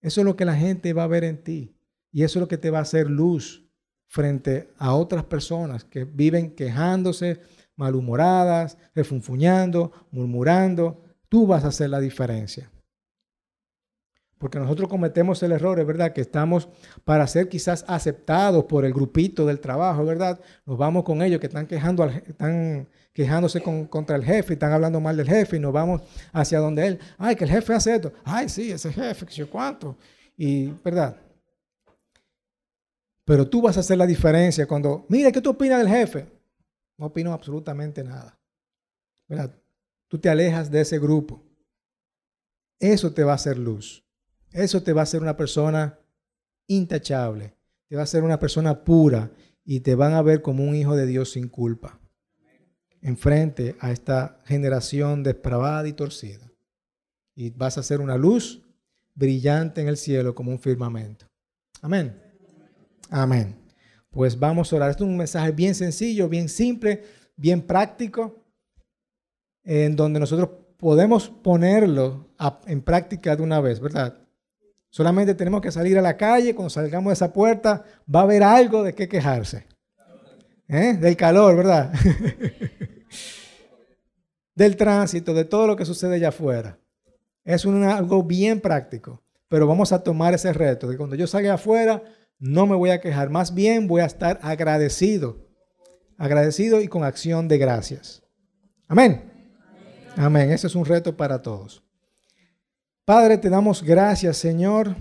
Eso 0.00 0.20
es 0.20 0.24
lo 0.24 0.36
que 0.36 0.44
la 0.44 0.56
gente 0.56 0.92
va 0.92 1.04
a 1.04 1.08
ver 1.08 1.24
en 1.24 1.42
ti. 1.42 1.74
Y 2.12 2.22
eso 2.22 2.38
es 2.38 2.40
lo 2.40 2.48
que 2.48 2.58
te 2.58 2.70
va 2.70 2.78
a 2.78 2.82
hacer 2.82 3.08
luz 3.08 3.63
frente 4.14 4.68
a 4.78 4.94
otras 4.94 5.24
personas 5.24 5.82
que 5.82 6.04
viven 6.04 6.54
quejándose, 6.54 7.40
malhumoradas, 7.74 8.78
refunfuñando, 8.94 9.90
murmurando. 10.12 11.02
Tú 11.28 11.48
vas 11.48 11.64
a 11.64 11.68
hacer 11.68 11.90
la 11.90 11.98
diferencia. 11.98 12.70
Porque 14.38 14.60
nosotros 14.60 14.88
cometemos 14.88 15.42
el 15.42 15.50
error, 15.50 15.80
es 15.80 15.86
verdad, 15.86 16.12
que 16.12 16.20
estamos 16.20 16.68
para 17.02 17.26
ser 17.26 17.48
quizás 17.48 17.84
aceptados 17.88 18.66
por 18.66 18.84
el 18.84 18.92
grupito 18.92 19.46
del 19.46 19.58
trabajo, 19.58 20.04
¿verdad? 20.04 20.38
Nos 20.64 20.78
vamos 20.78 21.02
con 21.02 21.20
ellos 21.20 21.40
que 21.40 21.48
están, 21.48 21.66
quejando 21.66 22.04
están 22.04 22.86
quejándose 23.12 23.62
contra 23.62 24.14
el 24.14 24.24
jefe, 24.24 24.52
están 24.52 24.70
hablando 24.70 25.00
mal 25.00 25.16
del 25.16 25.26
jefe 25.26 25.56
y 25.56 25.60
nos 25.60 25.72
vamos 25.72 26.02
hacia 26.32 26.60
donde 26.60 26.86
él. 26.86 27.00
Ay, 27.18 27.34
que 27.34 27.42
el 27.42 27.50
jefe 27.50 27.74
hace 27.74 27.96
esto. 27.96 28.12
Ay, 28.22 28.48
sí, 28.48 28.70
ese 28.70 28.92
jefe, 28.92 29.26
que 29.26 29.34
yo 29.34 29.50
cuánto. 29.50 29.96
Y, 30.36 30.68
¿verdad? 30.84 31.16
Pero 33.24 33.48
tú 33.48 33.62
vas 33.62 33.76
a 33.76 33.80
hacer 33.80 33.96
la 33.96 34.06
diferencia 34.06 34.66
cuando, 34.66 35.06
mira, 35.08 35.32
¿qué 35.32 35.40
tú 35.40 35.50
opinas 35.50 35.78
del 35.78 35.88
jefe? 35.88 36.26
No 36.98 37.06
opino 37.06 37.32
absolutamente 37.32 38.04
nada. 38.04 38.38
Tú 40.08 40.18
te 40.18 40.28
alejas 40.28 40.70
de 40.70 40.82
ese 40.82 40.98
grupo. 40.98 41.42
Eso 42.78 43.12
te 43.12 43.24
va 43.24 43.32
a 43.32 43.36
hacer 43.36 43.58
luz. 43.58 44.04
Eso 44.52 44.82
te 44.82 44.92
va 44.92 45.00
a 45.00 45.04
hacer 45.04 45.22
una 45.22 45.36
persona 45.36 45.98
intachable. 46.66 47.54
Te 47.88 47.96
va 47.96 48.02
a 48.02 48.04
hacer 48.04 48.22
una 48.22 48.38
persona 48.38 48.84
pura 48.84 49.30
y 49.64 49.80
te 49.80 49.94
van 49.94 50.12
a 50.12 50.22
ver 50.22 50.42
como 50.42 50.64
un 50.64 50.74
hijo 50.74 50.94
de 50.94 51.06
Dios 51.06 51.32
sin 51.32 51.48
culpa. 51.48 51.98
Enfrente 53.00 53.76
a 53.80 53.90
esta 53.90 54.40
generación 54.44 55.22
depravada 55.22 55.88
y 55.88 55.92
torcida. 55.94 56.50
Y 57.34 57.50
vas 57.50 57.78
a 57.78 57.82
ser 57.82 58.00
una 58.00 58.16
luz 58.16 58.62
brillante 59.14 59.80
en 59.80 59.88
el 59.88 59.96
cielo 59.96 60.34
como 60.34 60.50
un 60.50 60.58
firmamento. 60.58 61.26
Amén. 61.80 62.23
Amén. 63.10 63.56
Pues 64.10 64.38
vamos 64.38 64.72
a 64.72 64.76
orar. 64.76 64.90
Este 64.90 65.02
es 65.02 65.08
un 65.08 65.16
mensaje 65.16 65.50
bien 65.52 65.74
sencillo, 65.74 66.28
bien 66.28 66.48
simple, 66.48 67.02
bien 67.36 67.62
práctico, 67.62 68.44
en 69.62 69.96
donde 69.96 70.20
nosotros 70.20 70.50
podemos 70.78 71.28
ponerlo 71.28 72.28
en 72.66 72.82
práctica 72.82 73.34
de 73.34 73.42
una 73.42 73.60
vez, 73.60 73.80
¿verdad? 73.80 74.18
Solamente 74.90 75.34
tenemos 75.34 75.60
que 75.60 75.72
salir 75.72 75.98
a 75.98 76.02
la 76.02 76.16
calle, 76.16 76.54
cuando 76.54 76.70
salgamos 76.70 77.10
de 77.10 77.14
esa 77.14 77.32
puerta, 77.32 77.84
va 78.12 78.20
a 78.20 78.22
haber 78.22 78.44
algo 78.44 78.84
de 78.84 78.94
qué 78.94 79.08
quejarse. 79.08 79.66
¿Eh? 80.68 80.94
Del 80.94 81.16
calor, 81.16 81.56
¿verdad? 81.56 81.92
Del 84.54 84.76
tránsito, 84.76 85.34
de 85.34 85.44
todo 85.44 85.66
lo 85.66 85.74
que 85.74 85.84
sucede 85.84 86.14
allá 86.14 86.28
afuera. 86.28 86.78
Es 87.44 87.66
algo 87.66 88.22
bien 88.22 88.60
práctico, 88.60 89.20
pero 89.48 89.66
vamos 89.66 89.92
a 89.92 90.02
tomar 90.02 90.32
ese 90.32 90.52
reto, 90.52 90.86
de 90.86 90.96
cuando 90.96 91.16
yo 91.16 91.26
salga 91.26 91.54
afuera, 91.54 92.02
no 92.38 92.66
me 92.66 92.76
voy 92.76 92.90
a 92.90 93.00
quejar, 93.00 93.30
más 93.30 93.54
bien 93.54 93.86
voy 93.86 94.00
a 94.02 94.06
estar 94.06 94.38
agradecido, 94.42 95.48
agradecido 96.18 96.80
y 96.80 96.88
con 96.88 97.04
acción 97.04 97.48
de 97.48 97.58
gracias. 97.58 98.22
Amén. 98.88 99.32
Amén. 100.16 100.50
Ese 100.50 100.66
es 100.66 100.74
un 100.74 100.84
reto 100.84 101.16
para 101.16 101.42
todos. 101.42 101.82
Padre, 103.04 103.38
te 103.38 103.50
damos 103.50 103.82
gracias, 103.82 104.36
Señor, 104.36 104.96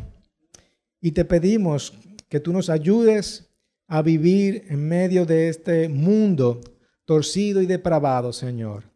y 0.99 1.11
te 1.11 1.25
pedimos 1.25 1.93
que 2.27 2.39
tú 2.39 2.51
nos 2.51 2.69
ayudes 2.69 3.49
a 3.87 4.01
vivir 4.01 4.65
en 4.69 4.87
medio 4.87 5.25
de 5.25 5.49
este 5.49 5.87
mundo 5.87 6.61
torcido 7.05 7.61
y 7.61 7.65
depravado, 7.65 8.33
Señor. 8.33 8.91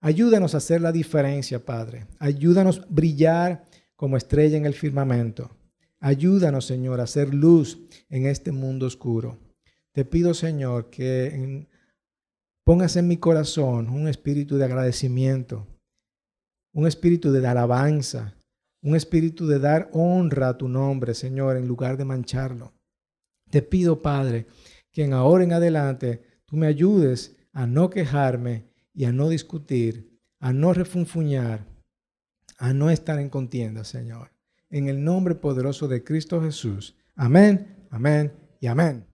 Ayúdanos 0.00 0.54
a 0.54 0.58
hacer 0.58 0.80
la 0.80 0.92
diferencia, 0.92 1.64
Padre. 1.64 2.06
Ayúdanos 2.18 2.80
a 2.80 2.86
brillar 2.88 3.64
como 3.96 4.16
estrella 4.16 4.56
en 4.56 4.64
el 4.64 4.74
firmamento. 4.74 5.50
Ayúdanos, 6.00 6.64
Señor, 6.64 6.98
a 7.00 7.04
hacer 7.04 7.34
luz 7.34 7.78
en 8.08 8.26
este 8.26 8.52
mundo 8.52 8.86
oscuro. 8.86 9.38
Te 9.92 10.06
pido, 10.06 10.32
Señor, 10.32 10.88
que 10.88 11.68
pongas 12.64 12.96
en 12.96 13.06
mi 13.06 13.18
corazón 13.18 13.90
un 13.90 14.08
espíritu 14.08 14.56
de 14.56 14.64
agradecimiento, 14.64 15.66
un 16.72 16.86
espíritu 16.86 17.32
de 17.32 17.46
alabanza, 17.46 18.34
un 18.82 18.96
espíritu 18.96 19.46
de 19.46 19.58
dar 19.58 19.90
honra 19.92 20.48
a 20.48 20.58
tu 20.58 20.68
nombre, 20.68 21.12
Señor, 21.12 21.58
en 21.58 21.68
lugar 21.68 21.98
de 21.98 22.06
mancharlo. 22.06 22.72
Te 23.50 23.60
pido, 23.60 24.00
Padre, 24.00 24.46
que 24.92 25.04
en 25.04 25.12
ahora 25.12 25.44
en 25.44 25.52
adelante 25.52 26.22
tú 26.46 26.56
me 26.56 26.66
ayudes 26.66 27.36
a 27.52 27.66
no 27.66 27.90
quejarme 27.90 28.70
y 28.94 29.04
a 29.04 29.12
no 29.12 29.28
discutir, 29.28 30.18
a 30.38 30.52
no 30.54 30.72
refunfuñar, 30.72 31.66
a 32.56 32.72
no 32.72 32.88
estar 32.88 33.18
en 33.18 33.28
contienda, 33.28 33.84
Señor. 33.84 34.30
En 34.70 34.88
el 34.88 35.02
nombre 35.02 35.34
poderoso 35.34 35.88
de 35.88 36.04
Cristo 36.04 36.40
Jesús. 36.40 36.96
Amén, 37.16 37.86
amén 37.90 38.32
y 38.60 38.68
amén. 38.68 39.04